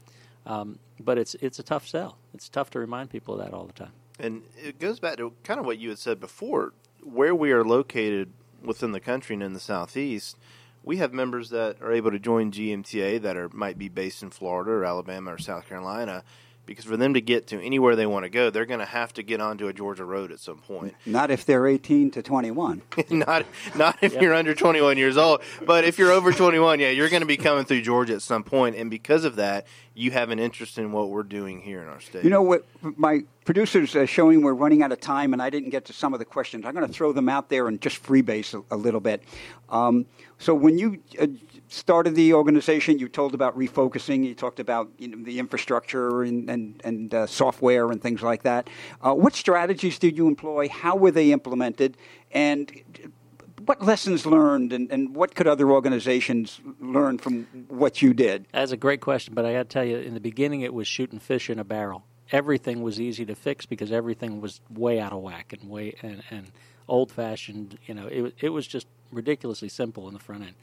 Um, 0.45 0.79
but 1.01 1.17
it's 1.17 1.35
it's 1.37 1.59
a 1.59 1.63
tough 1.63 1.89
sell. 1.89 2.19
It's 2.35 2.51
tough 2.51 2.69
to 2.71 2.79
remind 2.79 3.09
people 3.09 3.35
of 3.35 3.41
that 3.41 3.55
all 3.55 3.65
the 3.65 3.73
time. 3.73 3.93
And 4.19 4.43
it 4.57 4.79
goes 4.79 5.01
back 5.01 5.17
to 5.17 5.33
kind 5.43 5.59
of 5.59 5.65
what 5.65 5.79
you 5.79 5.89
had 5.89 5.99
said 5.99 6.21
before, 6.21 6.75
where 7.03 7.35
we 7.35 7.51
are 7.51 7.65
located 7.65 8.31
within 8.63 8.93
the 8.93 9.01
country 9.01 9.33
and 9.35 9.43
in 9.43 9.55
the 9.55 9.61
southeast. 9.61 10.37
We 10.85 10.99
have 10.99 11.15
members 11.15 11.49
that 11.49 11.81
are 11.81 11.93
able 11.93 12.11
to 12.11 12.19
join 12.19 12.53
GMTA 12.53 13.23
that 13.23 13.39
are 13.39 13.49
might 13.49 13.79
be 13.79 13.89
based 13.89 14.23
in 14.23 14.29
Florida 14.29 14.71
or 14.71 14.85
Alabama 14.85 15.33
or 15.33 15.39
South 15.39 15.67
Carolina, 15.67 16.25
because 16.69 16.85
for 16.85 16.97
them 16.97 17.15
to 17.15 17.21
get 17.21 17.47
to 17.49 17.61
anywhere 17.61 17.97
they 17.97 18.07
want 18.07 18.25
to 18.25 18.29
go, 18.29 18.51
they're 18.51 18.67
going 18.67 18.79
to 18.79 18.87
have 18.87 19.13
to 19.15 19.23
get 19.23 19.41
onto 19.41 19.67
a 19.67 19.73
Georgia 19.73 20.05
road 20.05 20.31
at 20.31 20.39
some 20.39 20.59
point. 20.59 20.95
Not 21.07 21.31
if 21.31 21.45
they're 21.47 21.67
18 21.67 22.11
to 22.13 22.23
21. 22.23 22.83
not 23.11 23.47
not 23.75 23.97
if 24.03 24.15
you're 24.21 24.35
under 24.35 24.55
21 24.55 24.99
years 24.99 25.17
old, 25.17 25.43
but 25.65 25.85
if 25.85 25.99
you're 25.99 26.13
over 26.13 26.31
21, 26.31 26.79
yeah, 26.79 26.91
you're 26.91 27.09
going 27.09 27.23
to 27.23 27.27
be 27.27 27.39
coming 27.39 27.65
through 27.65 27.81
Georgia 27.81 28.15
at 28.15 28.23
some 28.23 28.45
point, 28.45 28.77
and 28.77 28.91
because 28.91 29.25
of 29.25 29.37
that, 29.37 29.67
you 29.95 30.11
have 30.11 30.31
an 30.31 30.39
interest 30.39 30.79
in 30.79 30.93
what 30.93 31.09
we're 31.09 31.23
doing 31.25 31.61
here 31.61 31.83
in 31.83 31.89
our 31.89 32.01
state. 32.01 32.23
You 32.23 32.31
know 32.31 32.43
what? 32.43 32.65
My 32.83 33.25
producers 33.45 33.97
are 33.97 34.07
showing 34.07 34.43
we're 34.43 34.53
running 34.53 34.83
out 34.83 34.93
of 34.93 35.01
time, 35.01 35.33
and 35.33 35.43
I 35.43 35.51
didn't 35.51 35.71
get 35.71 35.87
to 35.87 35.93
some 35.95 36.13
of 36.13 36.19
the 36.19 36.25
questions. 36.25 36.67
I'm 36.67 36.75
going 36.75 36.87
to 36.87 36.93
throw 36.93 37.13
them 37.13 37.29
out 37.29 37.49
there 37.49 37.67
and 37.67 37.81
just 37.81 38.03
freebase 38.03 38.55
a, 38.55 38.75
a 38.75 38.77
little 38.77 39.01
bit. 39.01 39.23
Um, 39.71 40.07
so, 40.39 40.55
when 40.55 40.79
you 40.79 41.03
uh, 41.21 41.27
started 41.69 42.15
the 42.15 42.35
organization, 42.35 42.99
you 42.99 43.09
told 43.09 43.35
about 43.35 43.57
refocusing. 43.57 44.25
You 44.25 44.35
talked 44.35 44.61
about 44.61 44.91
you 44.99 45.09
know, 45.09 45.23
the 45.23 45.39
infrastructure 45.39 46.23
and 46.23 46.51
and, 46.51 46.81
and 46.85 47.15
uh, 47.15 47.27
software 47.27 47.91
and 47.91 48.03
things 48.03 48.23
like 48.23 48.43
that. 48.43 48.69
Uh, 49.01 49.15
what 49.15 49.35
strategies 49.35 49.99
did 49.99 50.17
you 50.17 50.27
employ? 50.27 50.69
How 50.69 50.97
were 50.97 51.11
they 51.11 51.33
implemented? 51.33 51.97
And 52.33 52.73
what 53.65 53.83
lessons 53.83 54.25
learned, 54.25 54.73
and, 54.73 54.91
and 54.91 55.15
what 55.15 55.35
could 55.35 55.47
other 55.47 55.71
organizations 55.71 56.61
learn 56.81 57.19
from 57.19 57.47
what 57.69 58.01
you 58.01 58.15
did? 58.15 58.47
That's 58.53 58.73
a 58.73 58.77
great 58.77 59.03
question, 59.03 59.35
but 59.35 59.45
I 59.45 59.53
got 59.53 59.59
to 59.59 59.65
tell 59.69 59.85
you, 59.85 59.99
in 59.99 60.15
the 60.15 60.21
beginning, 60.21 60.63
it 60.63 60.73
was 60.73 60.89
shooting 60.89 61.19
fish 61.19 61.51
in 61.51 61.59
a 61.59 61.65
barrel. 61.65 62.05
Everything 62.33 62.83
was 62.83 63.01
easy 63.01 63.27
to 63.27 63.35
fix 63.35 63.67
because 63.67 63.93
everything 63.93 64.41
was 64.41 64.61
way 64.71 65.01
out 65.01 65.13
of 65.13 65.21
whack 65.21 65.53
and 65.53 65.69
way 65.69 65.95
and, 66.03 66.23
and 66.31 66.51
old 66.89 67.13
fashioned. 67.13 67.79
You 67.87 67.95
know, 67.95 68.07
it 68.07 68.35
it 68.41 68.49
was 68.51 68.67
just 68.67 68.87
ridiculously 69.11 69.69
simple 69.69 70.09
in 70.09 70.15
the 70.15 70.21
front 70.21 70.45
end. 70.45 70.55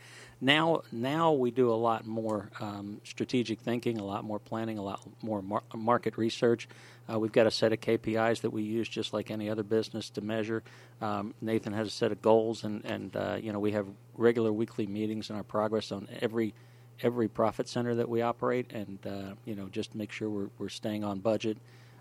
Now, 0.42 0.82
now 0.92 1.32
we 1.32 1.52
do 1.52 1.72
a 1.72 1.76
lot 1.76 2.06
more 2.06 2.50
um, 2.60 3.00
strategic 3.04 3.60
thinking, 3.60 4.00
a 4.00 4.04
lot 4.04 4.24
more 4.24 4.40
planning, 4.40 4.78
a 4.78 4.84
lot 4.84 5.02
more 5.22 5.42
mar- 5.42 5.64
market 5.74 6.18
research. 6.18 6.68
Uh, 7.12 7.20
we've 7.20 7.32
got 7.32 7.48
a 7.48 7.52
set 7.52 7.72
of 7.72 7.80
KPIs 7.80 8.42
that 8.42 8.52
we 8.52 8.64
use 8.64 8.90
just 8.90 9.14
like 9.14 9.32
any 9.32 9.50
other 9.50 9.64
business 9.64 10.10
to 10.12 10.22
measure. 10.22 10.64
Um, 11.02 11.34
Nathan 11.42 11.74
has 11.74 11.88
a 11.88 11.92
set 11.92 12.12
of 12.12 12.22
goals, 12.22 12.64
and 12.64 12.84
and 12.86 13.16
uh, 13.16 13.38
you 13.42 13.54
know 13.54 13.60
we 13.60 13.72
have 13.72 13.88
regular 14.16 14.52
weekly 14.52 14.88
meetings 14.88 15.30
and 15.30 15.38
our 15.38 15.44
progress 15.44 15.92
on 15.92 16.08
every 16.22 16.54
every 17.02 17.28
profit 17.28 17.68
center 17.68 17.96
that 17.96 18.10
we 18.10 18.22
operate, 18.22 18.72
and 18.72 19.00
uh, 19.06 19.36
you 19.46 19.56
know 19.56 19.68
just 19.68 19.96
make 19.96 20.12
sure 20.12 20.30
we're 20.30 20.50
we're 20.58 20.70
staying 20.70 21.04
on 21.04 21.20
budget. 21.20 21.58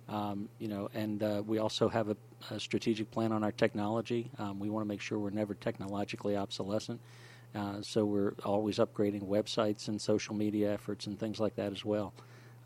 Um, 0.09 0.48
you 0.59 0.68
know, 0.68 0.90
and 0.92 1.22
uh, 1.22 1.42
we 1.46 1.59
also 1.59 1.88
have 1.88 2.11
a, 2.11 2.16
a, 2.50 2.61
strategic 2.61 3.11
plan 3.11 3.33
on 3.33 3.44
our 3.44 3.52
technology. 3.52 4.30
Um, 4.38 4.59
we 4.59 4.70
want 4.70 4.85
to 4.85 4.88
make 4.88 5.00
sure 5.00 5.18
we're 5.18 5.30
never 5.30 5.54
technologically 5.54 6.37
obsolescent. 6.37 7.00
Uh, 7.54 7.80
so 7.83 8.04
we're 8.04 8.35
always 8.44 8.78
upgrading 8.78 9.22
websites 9.22 9.88
and 9.88 10.00
social 10.00 10.35
media 10.35 10.72
efforts 10.72 11.07
and 11.07 11.18
things 11.18 11.38
like 11.38 11.54
that 11.57 11.72
as 11.72 11.85
well. 11.85 12.12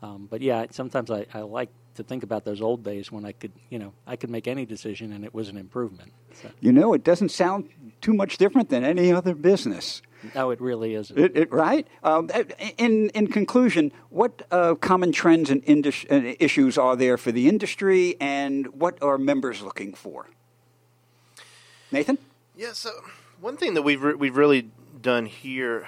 Um, 0.01 0.27
but 0.29 0.41
yeah, 0.41 0.65
sometimes 0.71 1.11
I, 1.11 1.25
I, 1.33 1.41
like 1.41 1.69
to 1.95 2.03
think 2.03 2.23
about 2.23 2.45
those 2.45 2.61
old 2.61 2.83
days 2.83 3.11
when 3.11 3.25
I 3.25 3.33
could, 3.33 3.51
you 3.69 3.79
know, 3.79 3.93
I 4.07 4.15
could 4.15 4.29
make 4.29 4.47
any 4.47 4.65
decision 4.65 5.11
and 5.11 5.25
it 5.25 5.33
was 5.33 5.49
an 5.49 5.57
improvement. 5.57 6.13
So. 6.33 6.49
You 6.61 6.71
know, 6.71 6.93
it 6.93 7.03
doesn't 7.03 7.29
sound 7.29 7.69
too 7.99 8.13
much 8.13 8.37
different 8.37 8.69
than 8.69 8.85
any 8.85 9.11
other 9.11 9.35
business. 9.35 10.01
No, 10.35 10.51
it 10.51 10.59
really 10.59 10.95
isn't. 10.95 11.17
It, 11.17 11.37
it, 11.37 11.51
right? 11.51 11.87
Um, 12.03 12.29
in, 12.77 13.09
in 13.09 13.27
conclusion, 13.27 13.91
what 14.09 14.41
uh, 14.51 14.75
common 14.75 15.11
trends 15.11 15.49
and 15.49 15.63
indus- 15.65 16.05
uh, 16.11 16.33
issues 16.39 16.77
are 16.77 16.95
there 16.95 17.17
for 17.17 17.31
the 17.31 17.47
industry, 17.47 18.17
and 18.19 18.67
what 18.67 19.01
are 19.01 19.17
members 19.17 19.61
looking 19.61 19.93
for? 19.93 20.27
Nathan? 21.91 22.17
Yeah, 22.55 22.73
so 22.73 22.91
one 23.39 23.57
thing 23.57 23.73
that 23.75 23.81
we've, 23.81 24.01
re- 24.03 24.15
we've 24.15 24.35
really 24.35 24.69
done 25.01 25.25
here 25.25 25.87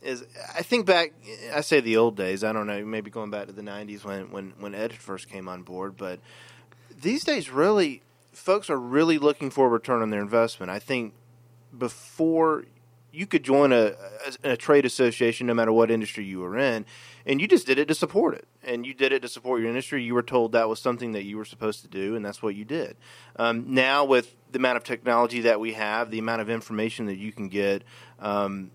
is 0.00 0.24
I 0.54 0.62
think 0.62 0.86
back, 0.86 1.12
I 1.52 1.62
say 1.62 1.80
the 1.80 1.96
old 1.96 2.16
days, 2.16 2.44
I 2.44 2.52
don't 2.52 2.66
know, 2.66 2.84
maybe 2.84 3.10
going 3.10 3.30
back 3.30 3.46
to 3.46 3.52
the 3.52 3.62
90s 3.62 4.04
when, 4.04 4.30
when, 4.30 4.52
when 4.58 4.74
Ed 4.74 4.92
first 4.92 5.28
came 5.28 5.48
on 5.48 5.62
board, 5.62 5.96
but 5.96 6.20
these 7.00 7.24
days, 7.24 7.50
really, 7.50 8.02
folks 8.32 8.70
are 8.70 8.78
really 8.78 9.18
looking 9.18 9.50
for 9.50 9.66
a 9.66 9.68
return 9.68 10.02
on 10.02 10.10
their 10.10 10.22
investment. 10.22 10.70
I 10.70 10.78
think 10.78 11.14
before 11.76 12.64
you 13.14 13.26
could 13.26 13.44
join 13.44 13.72
a, 13.72 13.94
a, 14.44 14.52
a, 14.52 14.56
trade 14.56 14.84
association 14.84 15.46
no 15.46 15.54
matter 15.54 15.72
what 15.72 15.90
industry 15.90 16.24
you 16.24 16.40
were 16.40 16.58
in, 16.58 16.84
and 17.24 17.40
you 17.40 17.46
just 17.46 17.66
did 17.66 17.78
it 17.78 17.86
to 17.88 17.94
support 17.94 18.34
it. 18.34 18.46
And 18.62 18.84
you 18.84 18.92
did 18.92 19.12
it 19.12 19.22
to 19.22 19.28
support 19.28 19.60
your 19.60 19.68
industry. 19.68 20.02
You 20.02 20.14
were 20.14 20.22
told 20.22 20.52
that 20.52 20.68
was 20.68 20.80
something 20.80 21.12
that 21.12 21.24
you 21.24 21.36
were 21.36 21.44
supposed 21.44 21.82
to 21.82 21.88
do, 21.88 22.16
and 22.16 22.24
that's 22.24 22.42
what 22.42 22.54
you 22.54 22.64
did. 22.64 22.96
Um, 23.36 23.72
now, 23.72 24.04
with 24.04 24.34
the 24.50 24.58
amount 24.58 24.78
of 24.78 24.84
technology 24.84 25.40
that 25.42 25.60
we 25.60 25.74
have, 25.74 26.10
the 26.10 26.18
amount 26.18 26.42
of 26.42 26.50
information 26.50 27.06
that 27.06 27.16
you 27.16 27.32
can 27.32 27.48
get 27.48 27.84
um, 28.18 28.70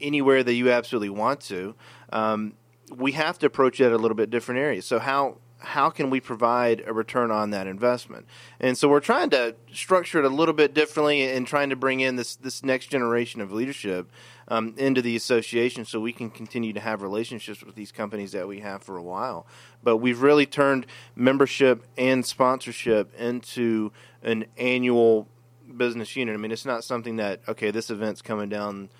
anywhere 0.00 0.42
that 0.42 0.54
you 0.54 0.70
absolutely 0.70 1.10
want 1.10 1.40
to, 1.42 1.74
um, 2.12 2.54
we 2.94 3.12
have 3.12 3.38
to 3.38 3.46
approach 3.46 3.80
it 3.80 3.86
at 3.86 3.92
a 3.92 3.98
little 3.98 4.16
bit 4.16 4.30
different 4.30 4.60
area 4.60 4.82
So, 4.82 4.98
how 4.98 5.38
how 5.60 5.90
can 5.90 6.08
we 6.08 6.20
provide 6.20 6.82
a 6.86 6.92
return 6.92 7.30
on 7.30 7.50
that 7.50 7.66
investment? 7.66 8.26
And 8.60 8.78
so 8.78 8.88
we're 8.88 9.00
trying 9.00 9.30
to 9.30 9.56
structure 9.72 10.20
it 10.20 10.24
a 10.24 10.28
little 10.28 10.54
bit 10.54 10.72
differently 10.72 11.22
and 11.22 11.46
trying 11.46 11.70
to 11.70 11.76
bring 11.76 12.00
in 12.00 12.16
this 12.16 12.36
this 12.36 12.62
next 12.62 12.86
generation 12.86 13.40
of 13.40 13.52
leadership 13.52 14.10
um, 14.46 14.74
into 14.76 15.02
the 15.02 15.16
association 15.16 15.84
so 15.84 16.00
we 16.00 16.12
can 16.12 16.30
continue 16.30 16.72
to 16.72 16.80
have 16.80 17.02
relationships 17.02 17.62
with 17.62 17.74
these 17.74 17.90
companies 17.90 18.32
that 18.32 18.46
we 18.46 18.60
have 18.60 18.82
for 18.82 18.96
a 18.96 19.02
while. 19.02 19.46
But 19.82 19.96
we've 19.98 20.22
really 20.22 20.46
turned 20.46 20.86
membership 21.16 21.84
and 21.96 22.24
sponsorship 22.24 23.14
into 23.18 23.92
an 24.22 24.46
annual 24.56 25.28
business 25.76 26.14
unit. 26.16 26.34
I 26.34 26.38
mean, 26.38 26.52
it's 26.52 26.66
not 26.66 26.84
something 26.84 27.16
that 27.16 27.40
okay, 27.48 27.70
this 27.70 27.90
event's 27.90 28.22
coming 28.22 28.48
down 28.48 28.90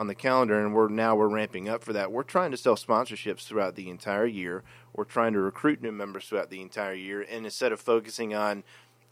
on 0.00 0.06
the 0.06 0.14
calendar 0.14 0.58
and 0.58 0.74
we're 0.74 0.88
now 0.88 1.14
we're 1.14 1.28
ramping 1.28 1.68
up 1.68 1.84
for 1.84 1.92
that. 1.92 2.10
We're 2.10 2.22
trying 2.22 2.52
to 2.52 2.56
sell 2.56 2.74
sponsorships 2.74 3.44
throughout 3.44 3.74
the 3.74 3.90
entire 3.90 4.24
year. 4.24 4.64
We're 4.94 5.04
trying 5.04 5.34
to 5.34 5.40
recruit 5.40 5.82
new 5.82 5.92
members 5.92 6.26
throughout 6.26 6.48
the 6.48 6.62
entire 6.62 6.94
year 6.94 7.20
and 7.30 7.44
instead 7.44 7.70
of 7.70 7.82
focusing 7.82 8.32
on 8.32 8.64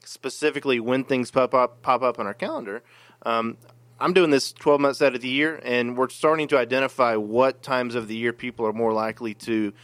specifically 0.03 0.81
when 0.81 1.05
things 1.05 1.31
pop 1.31 1.53
up 1.53 1.83
pop 1.83 2.01
up 2.01 2.18
on 2.18 2.27
our 2.27 2.33
calendar, 2.33 2.83
um, 3.27 3.59
I'm 4.01 4.14
doing 4.14 4.31
this 4.31 4.51
12 4.51 4.81
months 4.81 5.03
out 5.03 5.14
of 5.14 5.20
the 5.20 5.29
year 5.29 5.61
and 5.62 5.94
we're 5.94 6.09
starting 6.09 6.48
to 6.48 6.59
identify 6.59 7.16
what 7.16 7.62
times 7.62 7.94
of 7.94 8.09
the 8.09 8.16
year 8.16 8.33
people 8.33 8.64
are 8.64 8.72
more 8.72 8.94
likely 8.94 9.35
to 9.35 9.74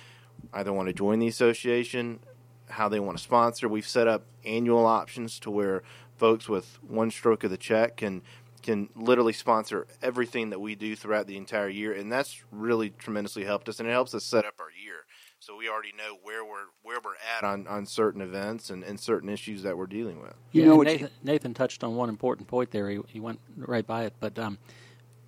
either 0.55 0.73
want 0.73 0.89
to 0.89 0.95
join 0.95 1.19
the 1.19 1.29
association, 1.29 2.21
how 2.71 2.89
they 2.89 2.99
want 2.99 3.19
to 3.19 3.23
sponsor. 3.23 3.69
We've 3.69 3.87
set 3.87 4.09
up 4.09 4.25
annual 4.43 4.87
options 4.87 5.39
to 5.41 5.51
where 5.51 5.83
folks 6.17 6.49
with 6.49 6.79
one 6.81 7.11
stroke 7.11 7.45
of 7.45 7.51
the 7.51 7.59
check 7.59 7.99
can 7.99 8.23
can 8.65 8.89
literally 8.97 9.35
sponsor 9.35 9.87
everything 10.03 10.51
that 10.51 10.61
we 10.61 10.75
do 10.75 10.97
throughout 10.97 11.27
the 11.27 11.37
entire 11.37 11.69
year, 11.69 11.93
and 11.93 12.11
that's 12.11 12.43
really 12.51 12.91
tremendously 12.91 13.45
helped 13.45 13.69
us, 13.69 13.79
and 13.79 13.89
it 13.89 13.93
helps 13.93 14.15
us 14.15 14.25
set 14.25 14.45
up 14.45 14.55
our 14.59 14.71
year. 14.71 15.05
So 15.39 15.55
we 15.57 15.69
already 15.69 15.93
know 15.93 16.17
where 16.23 16.43
we're 16.43 16.69
where 16.83 16.99
we're 17.05 17.13
at 17.37 17.45
on, 17.45 17.67
on 17.67 17.85
certain 17.85 18.23
events 18.23 18.71
and, 18.71 18.83
and 18.83 18.99
certain 18.99 19.29
issues 19.29 19.63
that 19.63 19.77
we're 19.77 19.87
dealing 19.87 20.21
with. 20.23 20.33
You 20.53 20.63
yeah, 20.63 20.69
know, 20.69 20.81
Nathan, 20.81 21.11
Nathan, 21.23 21.53
touched 21.53 21.85
on 21.85 21.95
one 21.95 22.09
important 22.09 22.49
point 22.49 22.71
there. 22.71 22.89
He, 22.89 23.01
he 23.09 23.21
went 23.21 23.41
right 23.57 23.87
by 23.87 24.05
it, 24.05 24.15
but 24.19 24.39
um, 24.39 24.59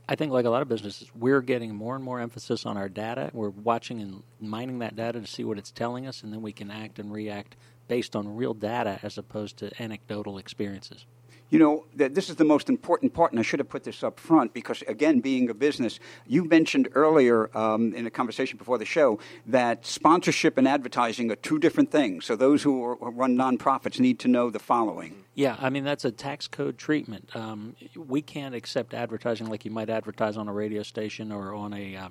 I 0.08 0.14
think, 0.14 0.32
like 0.32 0.46
a 0.46 0.50
lot 0.50 0.62
of 0.62 0.68
businesses, 0.68 1.10
we're 1.14 1.42
getting 1.42 1.74
more 1.74 1.94
and 1.94 2.02
more 2.04 2.20
emphasis 2.20 2.64
on 2.64 2.78
our 2.78 2.88
data. 2.88 3.30
We're 3.34 3.50
watching 3.50 4.00
and 4.00 4.22
mining 4.40 4.78
that 4.78 4.96
data 4.96 5.20
to 5.20 5.26
see 5.26 5.44
what 5.44 5.58
it's 5.58 5.70
telling 5.70 6.06
us, 6.06 6.22
and 6.22 6.32
then 6.32 6.40
we 6.40 6.52
can 6.52 6.70
act 6.70 6.98
and 6.98 7.12
react 7.12 7.56
based 7.86 8.16
on 8.16 8.36
real 8.36 8.54
data 8.54 8.98
as 9.02 9.18
opposed 9.18 9.58
to 9.58 9.82
anecdotal 9.82 10.38
experiences. 10.38 11.04
You 11.48 11.60
know, 11.60 11.84
this 11.94 12.28
is 12.28 12.36
the 12.36 12.44
most 12.44 12.68
important 12.68 13.14
part, 13.14 13.30
and 13.30 13.38
I 13.38 13.42
should 13.42 13.60
have 13.60 13.68
put 13.68 13.84
this 13.84 14.02
up 14.02 14.18
front 14.18 14.52
because, 14.52 14.82
again, 14.88 15.20
being 15.20 15.48
a 15.48 15.54
business, 15.54 16.00
you 16.26 16.44
mentioned 16.44 16.88
earlier 16.94 17.56
um, 17.56 17.94
in 17.94 18.04
a 18.04 18.10
conversation 18.10 18.58
before 18.58 18.78
the 18.78 18.84
show 18.84 19.20
that 19.46 19.86
sponsorship 19.86 20.58
and 20.58 20.66
advertising 20.66 21.30
are 21.30 21.36
two 21.36 21.60
different 21.60 21.92
things. 21.92 22.24
So 22.24 22.34
those 22.34 22.64
who 22.64 22.82
are, 22.82 22.96
run 22.96 23.36
nonprofits 23.36 24.00
need 24.00 24.18
to 24.20 24.28
know 24.28 24.50
the 24.50 24.58
following. 24.58 25.24
Yeah, 25.34 25.56
I 25.60 25.70
mean, 25.70 25.84
that's 25.84 26.04
a 26.04 26.10
tax 26.10 26.48
code 26.48 26.78
treatment. 26.78 27.30
Um, 27.36 27.76
we 27.94 28.22
can't 28.22 28.54
accept 28.54 28.92
advertising 28.92 29.46
like 29.46 29.64
you 29.64 29.70
might 29.70 29.88
advertise 29.88 30.36
on 30.36 30.48
a 30.48 30.52
radio 30.52 30.82
station 30.82 31.30
or 31.30 31.54
on 31.54 31.72
a. 31.72 31.96
Uh, 31.96 32.08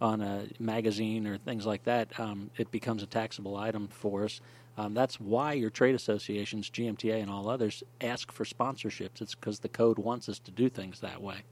on 0.00 0.20
a 0.20 0.44
magazine 0.58 1.26
or 1.26 1.38
things 1.38 1.64
like 1.64 1.84
that, 1.84 2.18
um, 2.20 2.50
it 2.58 2.70
becomes 2.70 3.02
a 3.02 3.06
taxable 3.06 3.56
item 3.56 3.88
for 3.88 4.24
us. 4.24 4.40
Um, 4.76 4.94
that's 4.94 5.20
why 5.20 5.52
your 5.52 5.70
trade 5.70 5.94
associations, 5.94 6.68
GMTA 6.68 7.22
and 7.22 7.30
all 7.30 7.48
others, 7.48 7.82
ask 8.00 8.32
for 8.32 8.44
sponsorships. 8.44 9.20
It's 9.20 9.34
because 9.34 9.60
the 9.60 9.68
code 9.68 9.98
wants 9.98 10.28
us 10.28 10.38
to 10.40 10.50
do 10.50 10.68
things 10.68 11.00
that 11.00 11.22
way. 11.22 11.44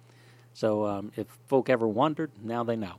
So 0.54 0.86
um, 0.86 1.12
if 1.16 1.26
folk 1.46 1.70
ever 1.70 1.86
wondered, 1.86 2.30
now 2.42 2.64
they 2.64 2.76
know. 2.76 2.96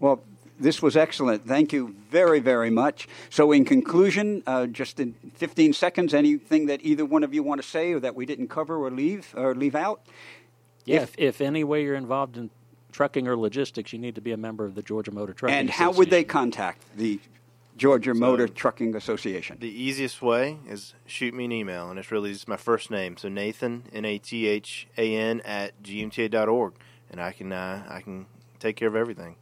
Well, 0.00 0.22
this 0.58 0.80
was 0.80 0.96
excellent. 0.96 1.46
Thank 1.46 1.72
you 1.72 1.94
very, 2.10 2.40
very 2.40 2.70
much. 2.70 3.08
So, 3.28 3.52
in 3.52 3.64
conclusion, 3.64 4.42
uh, 4.46 4.66
just 4.66 5.00
in 5.00 5.14
15 5.34 5.72
seconds, 5.72 6.14
anything 6.14 6.66
that 6.66 6.80
either 6.84 7.04
one 7.04 7.24
of 7.24 7.34
you 7.34 7.42
want 7.42 7.60
to 7.60 7.66
say 7.66 7.92
or 7.92 8.00
that 8.00 8.14
we 8.14 8.24
didn't 8.24 8.48
cover 8.48 8.76
or 8.76 8.90
leave 8.90 9.34
or 9.36 9.54
leave 9.54 9.74
out? 9.74 10.06
Yeah, 10.84 11.02
if, 11.02 11.14
if 11.18 11.40
any 11.40 11.64
way 11.64 11.82
you're 11.82 11.96
involved 11.96 12.36
in 12.36 12.50
trucking 12.92 13.26
or 13.26 13.36
logistics, 13.36 13.92
you 13.92 13.98
need 13.98 14.14
to 14.14 14.20
be 14.20 14.32
a 14.32 14.36
member 14.36 14.64
of 14.64 14.74
the 14.74 14.82
Georgia 14.82 15.10
Motor 15.10 15.32
Trucking. 15.32 15.56
And 15.56 15.70
how 15.70 15.90
would 15.92 16.10
they 16.10 16.22
contact 16.22 16.84
the 16.96 17.18
Georgia 17.76 18.14
so 18.14 18.20
Motor 18.20 18.48
Trucking 18.48 18.94
Association? 18.94 19.58
The 19.60 19.68
easiest 19.68 20.22
way 20.22 20.58
is 20.68 20.94
shoot 21.06 21.34
me 21.34 21.46
an 21.46 21.52
email, 21.52 21.90
and 21.90 21.98
it's 21.98 22.12
really 22.12 22.32
just 22.32 22.48
my 22.48 22.56
first 22.56 22.90
name. 22.90 23.16
So 23.16 23.28
Nathan, 23.28 23.84
N 23.92 24.04
A 24.04 24.18
T 24.18 24.46
H 24.46 24.86
A 24.96 25.16
N, 25.16 25.40
at 25.42 25.82
gmta.org, 25.82 26.74
and 27.10 27.20
I 27.20 27.32
can, 27.32 27.52
uh, 27.52 27.84
I 27.88 28.00
can 28.00 28.26
take 28.58 28.76
care 28.76 28.88
of 28.88 28.96
everything. 28.96 29.36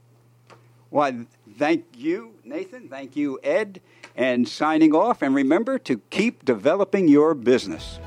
Well, 0.90 1.24
thank 1.56 1.86
you, 1.96 2.34
Nathan. 2.44 2.88
Thank 2.88 3.16
you, 3.16 3.40
Ed. 3.42 3.80
And 4.14 4.46
signing 4.46 4.94
off, 4.94 5.22
and 5.22 5.34
remember 5.34 5.78
to 5.78 5.98
keep 6.10 6.44
developing 6.44 7.08
your 7.08 7.34
business. 7.34 7.98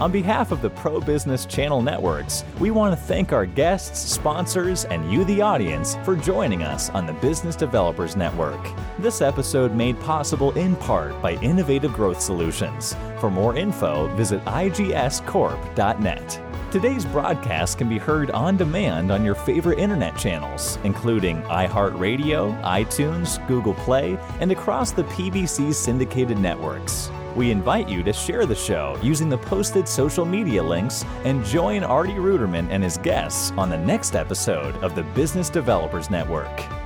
On 0.00 0.10
behalf 0.10 0.50
of 0.50 0.62
the 0.62 0.70
Pro 0.70 0.98
Business 0.98 1.44
Channel 1.44 1.82
Networks, 1.82 2.42
we 2.58 2.70
want 2.70 2.98
to 2.98 3.04
thank 3.04 3.34
our 3.34 3.44
guests, 3.44 3.98
sponsors, 4.10 4.86
and 4.86 5.12
you, 5.12 5.26
the 5.26 5.42
audience, 5.42 5.96
for 6.04 6.16
joining 6.16 6.62
us 6.62 6.88
on 6.88 7.04
the 7.04 7.12
Business 7.12 7.54
Developers 7.54 8.16
Network. 8.16 8.58
This 8.98 9.20
episode 9.20 9.74
made 9.74 10.00
possible 10.00 10.52
in 10.52 10.74
part 10.76 11.20
by 11.20 11.32
Innovative 11.42 11.92
Growth 11.92 12.18
Solutions. 12.18 12.96
For 13.18 13.30
more 13.30 13.54
info, 13.54 14.08
visit 14.16 14.42
igscorp.net. 14.46 16.40
Today's 16.72 17.04
broadcast 17.04 17.76
can 17.76 17.90
be 17.90 17.98
heard 17.98 18.30
on 18.30 18.56
demand 18.56 19.12
on 19.12 19.22
your 19.22 19.34
favorite 19.34 19.78
internet 19.78 20.16
channels, 20.16 20.78
including 20.82 21.42
iHeartRadio, 21.42 22.58
iTunes, 22.62 23.46
Google 23.46 23.74
Play, 23.74 24.16
and 24.40 24.50
across 24.50 24.92
the 24.92 25.04
PBC 25.04 25.74
syndicated 25.74 26.38
networks. 26.38 27.10
We 27.36 27.52
invite 27.52 27.88
you 27.88 28.02
to 28.02 28.12
share 28.12 28.44
the 28.44 28.56
show 28.56 28.98
using 29.02 29.28
the 29.28 29.38
posted 29.38 29.86
social 29.86 30.24
media 30.24 30.62
links 30.62 31.04
and 31.24 31.44
join 31.44 31.84
Artie 31.84 32.14
Ruderman 32.14 32.68
and 32.70 32.82
his 32.82 32.98
guests 32.98 33.52
on 33.52 33.70
the 33.70 33.78
next 33.78 34.16
episode 34.16 34.74
of 34.82 34.96
the 34.96 35.04
Business 35.14 35.48
Developers 35.48 36.10
Network. 36.10 36.79